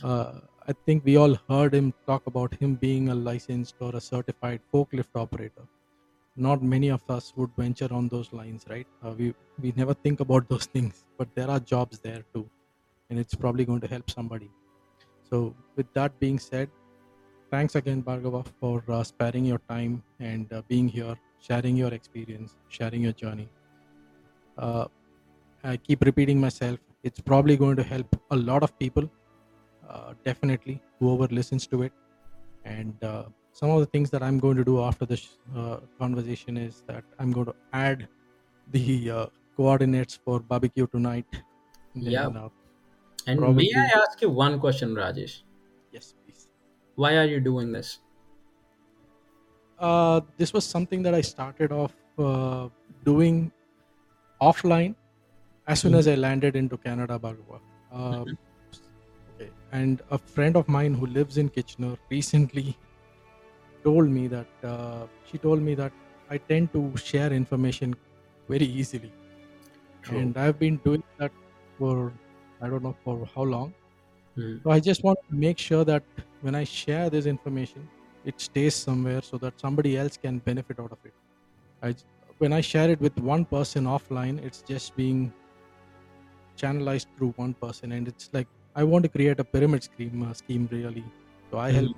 Uh, 0.03 0.41
I 0.71 0.75
think 0.87 1.05
we 1.05 1.17
all 1.17 1.35
heard 1.49 1.75
him 1.75 1.93
talk 2.07 2.27
about 2.29 2.55
him 2.55 2.77
being 2.77 3.09
a 3.09 3.15
licensed 3.15 3.75
or 3.81 3.91
a 3.97 4.01
certified 4.01 4.61
forklift 4.73 5.17
operator. 5.17 5.65
Not 6.37 6.63
many 6.63 6.91
of 6.91 7.03
us 7.09 7.33
would 7.37 7.51
venture 7.57 7.89
on 7.93 8.07
those 8.07 8.33
lines, 8.33 8.67
right? 8.71 8.87
Uh, 9.05 9.15
we 9.19 9.35
we 9.65 9.73
never 9.81 9.95
think 9.95 10.21
about 10.21 10.49
those 10.53 10.67
things, 10.77 11.03
but 11.19 11.35
there 11.35 11.51
are 11.55 11.59
jobs 11.73 11.99
there 11.99 12.23
too, 12.35 12.45
and 13.09 13.19
it's 13.25 13.35
probably 13.35 13.65
going 13.71 13.81
to 13.87 13.91
help 13.95 14.15
somebody. 14.19 14.49
So, 15.31 15.43
with 15.75 15.93
that 15.95 16.21
being 16.21 16.39
said, 16.39 16.71
thanks 17.51 17.75
again, 17.75 18.05
Bhargava, 18.11 18.47
for 18.61 18.85
uh, 18.89 19.03
sparing 19.03 19.53
your 19.53 19.61
time 19.75 20.03
and 20.21 20.53
uh, 20.53 20.63
being 20.69 20.89
here, 20.99 21.17
sharing 21.49 21.77
your 21.85 21.93
experience, 22.01 22.57
sharing 22.69 23.09
your 23.09 23.17
journey. 23.25 23.49
Uh, 24.57 24.85
I 25.65 25.79
keep 25.79 26.11
repeating 26.13 26.41
myself. 26.41 26.79
It's 27.03 27.21
probably 27.33 27.57
going 27.57 27.77
to 27.83 27.83
help 27.95 28.21
a 28.31 28.37
lot 28.37 28.63
of 28.63 28.79
people. 28.79 29.11
Uh, 29.91 30.15
definitely, 30.25 30.77
whoever 31.01 31.27
listens 31.41 31.67
to 31.73 31.83
it. 31.83 31.93
And 32.65 33.03
uh, 33.03 33.25
some 33.53 33.71
of 33.71 33.81
the 33.81 33.87
things 33.95 34.11
that 34.11 34.23
I'm 34.23 34.39
going 34.39 34.57
to 34.57 34.65
do 34.65 34.81
after 34.89 35.07
this 35.07 35.39
uh, 35.57 35.79
conversation 35.99 36.57
is 36.57 36.83
that 36.87 37.05
I'm 37.19 37.33
going 37.33 37.47
to 37.47 37.57
add 37.73 38.09
the 38.73 39.11
uh, 39.11 39.27
coordinates 39.57 40.17
for 40.25 40.41
barbecue 40.41 40.87
tonight. 40.87 41.27
Yeah. 41.95 42.29
uh, 42.29 42.49
And 43.27 43.41
may 43.57 43.71
I 43.77 43.99
ask 44.03 44.21
you 44.23 44.31
one 44.31 44.61
question, 44.61 44.95
Rajesh? 44.95 45.43
yes, 45.93 46.15
please. 46.25 46.49
Why 46.95 47.17
are 47.19 47.25
you 47.27 47.41
doing 47.41 47.73
this? 47.73 47.99
Uh, 49.79 50.21
this 50.37 50.53
was 50.53 50.65
something 50.65 51.03
that 51.03 51.15
I 51.15 51.21
started 51.23 51.73
off 51.73 51.95
uh, 52.19 52.69
doing 53.05 53.51
offline 54.41 54.95
as 55.67 55.81
soon 55.81 55.95
Mhm. 55.95 55.99
as 56.01 56.09
I 56.09 56.15
landed 56.17 56.57
into 56.57 56.77
Canada. 56.79 57.19
Uh, 57.93 58.17
Mhm. 58.17 58.23
okay. 58.23 58.37
And 59.73 60.03
a 60.11 60.19
friend 60.19 60.57
of 60.57 60.69
mine 60.69 60.95
who 60.95 61.07
lives 61.07 61.39
in 61.39 61.49
Kitchener 61.49 61.97
recently 62.11 62.77
told 63.85 64.09
me 64.09 64.27
that 64.29 64.49
uh, 64.63 65.07
she 65.25 65.39
told 65.39 65.63
me 65.63 65.75
that 65.75 65.93
I 66.29 66.39
tend 66.39 66.73
to 66.75 66.97
share 66.97 67.33
information 67.33 67.95
very 68.49 68.67
easily, 68.67 69.13
True. 70.03 70.19
and 70.19 70.37
I've 70.37 70.59
been 70.59 70.79
doing 70.79 71.03
that 71.19 71.33
for 71.79 72.13
I 72.61 72.69
don't 72.69 72.83
know 72.83 72.97
for 73.05 73.27
how 73.35 73.43
long. 73.45 73.75
Mhm. 74.37 74.63
So 74.65 74.71
I 74.71 74.81
just 74.81 75.03
want 75.05 75.19
to 75.29 75.37
make 75.37 75.59
sure 75.59 75.85
that 75.85 76.05
when 76.41 76.55
I 76.55 76.65
share 76.65 77.11
this 77.11 77.27
information, 77.27 77.89
it 78.25 78.41
stays 78.41 78.75
somewhere 78.75 79.23
so 79.23 79.39
that 79.39 79.61
somebody 79.61 79.97
else 79.99 80.17
can 80.17 80.39
benefit 80.41 80.81
out 80.81 80.93
of 80.93 80.99
it. 81.05 81.15
I 81.83 81.95
when 82.39 82.53
I 82.53 82.61
share 82.63 82.91
it 82.91 83.01
with 83.01 83.19
one 83.19 83.45
person 83.47 83.85
offline, 83.87 84.43
it's 84.45 84.63
just 84.63 84.97
being 84.97 85.35
channelized 86.57 87.07
through 87.17 87.33
one 87.37 87.55
person, 87.55 87.93
and 87.93 88.09
it's 88.09 88.31
like 88.33 88.49
I 88.75 88.85
want 88.85 89.05
to 89.05 89.09
create 89.09 89.41
a 89.41 89.45
pyramid 89.45 89.83
scheme 89.85 90.23
uh, 90.23 90.33
scheme 90.35 90.69
really. 90.71 91.05
So 91.51 91.59
I 91.59 91.71
help 91.71 91.91
Mhm. 91.91 91.95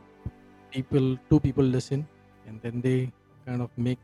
people, 0.73 1.19
two 1.31 1.41
people 1.41 1.65
listen, 1.65 2.09
and 2.47 2.61
then 2.63 2.81
they 2.81 3.13
kind 3.47 3.63
of 3.63 3.71
make 3.77 3.99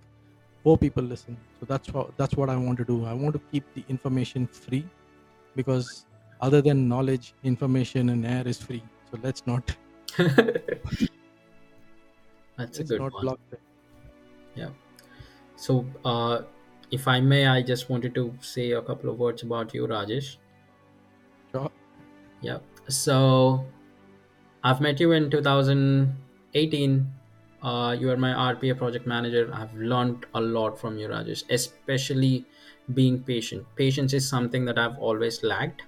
four 0.64 0.78
people 0.78 1.02
listen. 1.04 1.36
So 1.60 1.66
that's 1.66 1.92
what 1.92 2.16
that's 2.18 2.36
what 2.36 2.50
I 2.50 2.56
want 2.56 2.78
to 2.78 2.84
do. 2.84 3.04
I 3.06 3.14
want 3.14 3.34
to 3.34 3.42
keep 3.52 3.64
the 3.74 3.84
information 3.88 4.46
free 4.46 4.86
because 5.56 6.06
other 6.40 6.62
than 6.62 6.88
knowledge, 6.88 7.34
information 7.44 8.10
and 8.10 8.26
air 8.26 8.46
is 8.46 8.60
free. 8.62 8.84
So 9.10 9.18
let's 9.22 9.46
not 9.46 9.76
That's 12.56 12.80
a 12.80 12.84
good 12.84 12.98
not 12.98 13.12
one. 13.12 13.30
Yeah. 14.54 14.70
So, 15.56 15.86
uh, 16.04 16.42
if 16.90 17.08
I 17.08 17.20
may, 17.20 17.46
I 17.46 17.62
just 17.62 17.90
wanted 17.90 18.14
to 18.16 18.34
say 18.40 18.72
a 18.72 18.82
couple 18.82 19.10
of 19.10 19.18
words 19.18 19.42
about 19.42 19.74
you, 19.74 19.86
Rajesh. 19.86 20.36
Yeah. 22.40 22.58
So, 22.88 23.64
I've 24.64 24.80
met 24.80 25.00
you 25.00 25.12
in 25.12 25.30
2018. 25.30 27.12
Uh, 27.62 27.96
you 27.98 28.10
are 28.10 28.16
my 28.16 28.32
RPA 28.34 28.74
project 28.74 29.06
manager. 29.06 29.50
I've 29.52 29.74
learned 29.74 30.26
a 30.34 30.40
lot 30.40 30.78
from 30.80 30.98
you, 30.98 31.08
Rajesh, 31.08 31.44
especially 31.50 32.46
being 32.94 33.22
patient. 33.22 33.66
Patience 33.76 34.12
is 34.14 34.28
something 34.28 34.64
that 34.66 34.78
I've 34.78 34.98
always 34.98 35.42
lacked, 35.42 35.82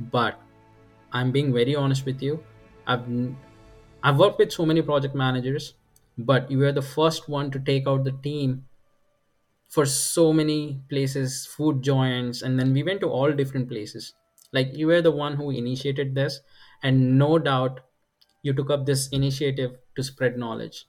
but 0.00 0.40
I'm 1.12 1.32
being 1.32 1.52
very 1.52 1.76
honest 1.76 2.06
with 2.06 2.22
you. 2.22 2.44
I've 2.86 3.06
I've 4.02 4.18
worked 4.18 4.38
with 4.38 4.52
so 4.52 4.66
many 4.66 4.82
project 4.82 5.14
managers, 5.14 5.74
but 6.18 6.50
you 6.50 6.58
were 6.58 6.72
the 6.72 6.82
first 6.82 7.28
one 7.28 7.50
to 7.52 7.60
take 7.60 7.86
out 7.88 8.04
the 8.04 8.12
team 8.12 8.66
for 9.68 9.86
so 9.86 10.32
many 10.32 10.80
places, 10.88 11.46
food 11.46 11.82
joints, 11.82 12.42
and 12.42 12.58
then 12.58 12.72
we 12.72 12.82
went 12.82 13.00
to 13.00 13.08
all 13.08 13.32
different 13.32 13.68
places. 13.68 14.14
Like 14.52 14.74
you 14.74 14.86
were 14.86 15.02
the 15.02 15.10
one 15.12 15.36
who 15.36 15.50
initiated 15.50 16.14
this, 16.14 16.40
and 16.82 17.18
no 17.18 17.38
doubt 17.38 17.80
you 18.42 18.52
took 18.52 18.70
up 18.70 18.86
this 18.86 19.08
initiative 19.08 19.78
to 19.96 20.02
spread 20.02 20.38
knowledge. 20.38 20.86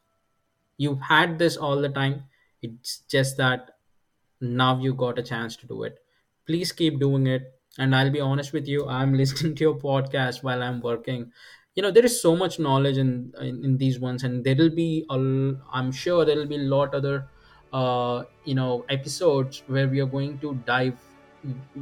you've 0.78 1.02
had 1.02 1.40
this 1.40 1.58
all 1.58 1.82
the 1.82 1.90
time. 1.90 2.24
It's 2.62 3.00
just 3.14 3.38
that 3.38 3.72
now 4.42 4.80
you 4.80 4.94
got 4.94 5.20
a 5.20 5.24
chance 5.24 5.56
to 5.58 5.68
do 5.68 5.84
it 5.84 6.00
please 6.46 6.72
keep 6.72 7.00
doing 7.00 7.28
it 7.28 7.60
and 7.80 7.96
i'll 7.96 8.12
be 8.12 8.20
honest 8.22 8.54
with 8.54 8.68
you 8.68 8.88
i'm 8.88 9.14
listening 9.22 9.56
to 9.56 9.64
your 9.64 9.76
podcast 9.80 10.44
while 10.44 10.62
i'm 10.64 10.82
working 10.82 11.32
you 11.76 11.84
know 11.84 11.92
there 11.92 12.06
is 12.06 12.22
so 12.22 12.36
much 12.36 12.60
knowledge 12.60 12.98
in 12.98 13.34
in, 13.42 13.64
in 13.66 13.78
these 13.78 14.00
ones 14.00 14.24
and 14.24 14.44
there 14.44 14.56
will 14.56 14.70
be 14.76 15.06
a 15.10 15.16
i'm 15.74 15.92
sure 15.92 16.26
there 16.26 16.36
will 16.38 16.48
be 16.48 16.56
a 16.58 16.70
lot 16.76 16.94
other 16.96 17.30
uh 17.74 18.24
you 18.46 18.56
know 18.56 18.86
episodes 18.90 19.64
where 19.68 19.88
we 19.88 20.00
are 20.00 20.06
going 20.18 20.40
to 20.40 20.56
dive 20.66 21.00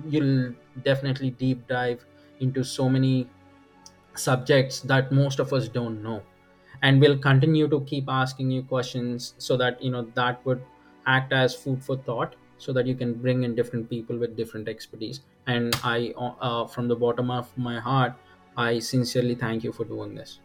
you'll 0.06 0.54
definitely 0.84 1.32
deep 1.32 1.68
dive 1.68 2.06
into 2.40 2.64
so 2.64 2.90
many 2.90 3.30
subjects 4.16 4.80
that 4.82 5.12
most 5.12 5.40
of 5.40 5.54
us 5.54 5.68
don't 5.68 6.02
know 6.04 6.22
and 6.82 7.00
we'll 7.02 7.18
continue 7.18 7.68
to 7.68 7.82
keep 7.82 8.06
asking 8.10 8.52
you 8.52 8.64
questions 8.64 9.34
so 9.38 9.58
that 9.58 9.82
you 9.82 9.92
know 9.92 10.04
that 10.16 10.46
would 10.46 10.64
act 11.06 11.34
as 11.34 11.56
food 11.56 11.84
for 11.84 11.98
thought 11.98 12.36
so 12.58 12.74
that 12.74 12.88
you 12.88 12.96
can 12.96 13.14
bring 13.14 13.44
in 13.44 13.56
different 13.56 13.90
people 13.90 14.18
with 14.18 14.36
different 14.38 14.68
expertise 14.70 15.22
and 15.48 15.76
i 15.84 16.14
uh, 16.18 16.66
from 16.68 16.88
the 16.88 16.96
bottom 16.96 17.30
of 17.32 17.56
my 17.58 17.80
heart 17.80 18.14
i 18.58 18.80
sincerely 18.80 19.36
thank 19.36 19.64
you 19.64 19.72
for 19.74 19.86
doing 19.86 20.16
this 20.16 20.40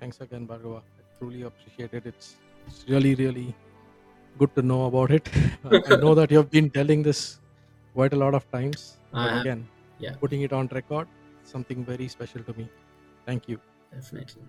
Thanks 0.00 0.20
again, 0.20 0.46
Bhargava. 0.46 0.78
I 0.98 1.02
truly 1.18 1.42
appreciate 1.42 1.92
it. 1.92 2.06
It's, 2.06 2.36
it's 2.66 2.84
really, 2.88 3.14
really 3.14 3.54
good 4.38 4.54
to 4.56 4.62
know 4.62 4.86
about 4.86 5.10
it. 5.10 5.28
I 5.64 5.96
know 5.96 6.14
that 6.14 6.30
you 6.30 6.38
have 6.38 6.50
been 6.50 6.70
telling 6.70 7.02
this 7.02 7.40
quite 7.94 8.12
a 8.12 8.16
lot 8.16 8.34
of 8.34 8.50
times. 8.52 8.97
I 9.13 9.15
But 9.15 9.29
have, 9.31 9.41
again, 9.43 9.61
yeah. 10.03 10.15
putting 10.23 10.41
it 10.47 10.53
on 10.59 10.67
record, 10.79 11.07
something 11.53 11.79
very 11.91 12.07
special 12.15 12.41
to 12.49 12.53
me. 12.59 12.65
Thank 13.27 13.43
you. 13.51 13.57
definitely 13.95 14.43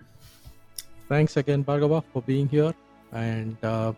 Thanks 1.09 1.33
again, 1.37 1.61
Bhargava, 1.67 1.97
for 2.11 2.21
being 2.29 2.47
here. 2.49 2.71
And 3.23 3.57
uh, 3.63 3.91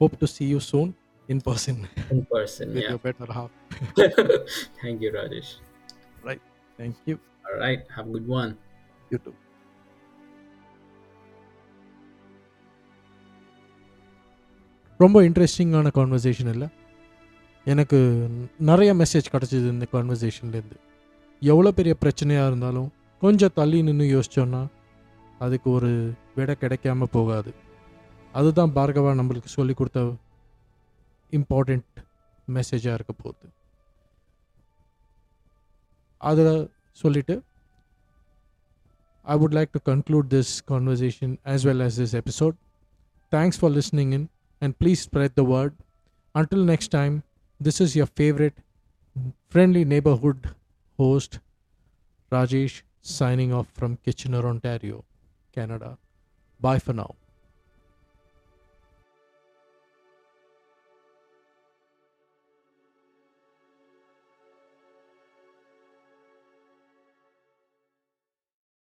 hope 0.00 0.14
to 0.22 0.26
see 0.34 0.46
you 0.52 0.60
soon 0.68 0.88
in 1.32 1.38
person 1.48 1.76
in 2.14 2.20
person 2.32 2.66
with 2.74 2.82
yeah 2.82 2.90
your 2.92 3.02
better 3.06 3.26
half. 3.36 3.50
thank 4.82 4.96
you 5.04 5.10
rajesh 5.18 5.50
Thank 6.78 6.96
you. 7.08 7.16
all 7.46 7.56
right 7.64 7.82
have 7.96 8.06
a 8.10 8.12
good 8.16 8.28
one 8.40 8.52
You 9.12 9.18
too. 9.26 9.34
ரொம்ப 15.02 15.18
இன்ட்ரெஸ்டிங்கான 15.28 15.90
conversation 15.98 16.50
இல்லை 16.54 16.68
எனக்கு 17.71 17.99
நிறைய 18.59 18.91
message 18.93 19.33
கிடச்சிது 19.33 19.67
இந்த 19.73 19.85
கான்வர்சேஷன்லேருந்து 19.93 20.77
எவ்வளோ 21.41 21.71
பெரிய 21.71 21.93
பிரச்சனையாக 22.03 22.49
இருந்தாலும் 22.49 22.89
கொஞ்சம் 23.21 23.55
தள்ளி 23.55 23.79
நின்று 23.81 24.05
யோசித்தோன்னா 24.05 24.61
அதுக்கு 25.39 25.67
ஒரு 25.71 25.89
விடை 26.35 26.55
கிடைக்காம 26.61 27.07
போகாது. 27.11 27.51
அதுதான் 28.33 28.75
பார்கவா 28.75 29.11
நம்மளுக்கு 29.19 29.49
சொல்லி 29.57 29.73
கொடுத்த 29.73 29.99
இம்பார்ட்டண்ட் 31.33 31.99
மெசேஜாக 32.47 32.97
இருக்க 32.97 33.13
போகுது. 33.13 33.47
அதை 36.21 36.45
சொல்லிவிட்டு 37.01 37.35
I 39.25 39.35
would 39.41 39.55
like 39.57 39.71
to 39.77 39.81
conclude 39.91 40.29
this 40.35 40.53
conversation 40.71 41.33
as 41.53 41.65
well 41.69 41.83
as 41.87 41.99
this 42.01 42.15
episode 42.21 42.55
thanks 43.31 43.59
for 43.61 43.73
listening 43.77 44.13
in 44.17 44.27
and 44.61 44.75
please 44.81 45.03
spread 45.09 45.35
the 45.41 45.45
word 45.53 45.75
until 46.35 46.65
next 46.71 46.93
time 46.99 47.15
this 47.59 47.81
is 47.81 47.95
your 47.95 48.05
favorite 48.05 48.57
friendly 49.49 49.83
neighborhood 49.85 50.49
host, 50.97 51.39
Rajesh, 52.31 52.81
signing 53.01 53.53
off 53.53 53.67
from 53.73 53.97
Kitchener, 53.97 54.45
Ontario, 54.45 55.03
Canada. 55.51 55.97
Bye 56.59 56.79
for 56.79 56.93
now. 56.93 57.15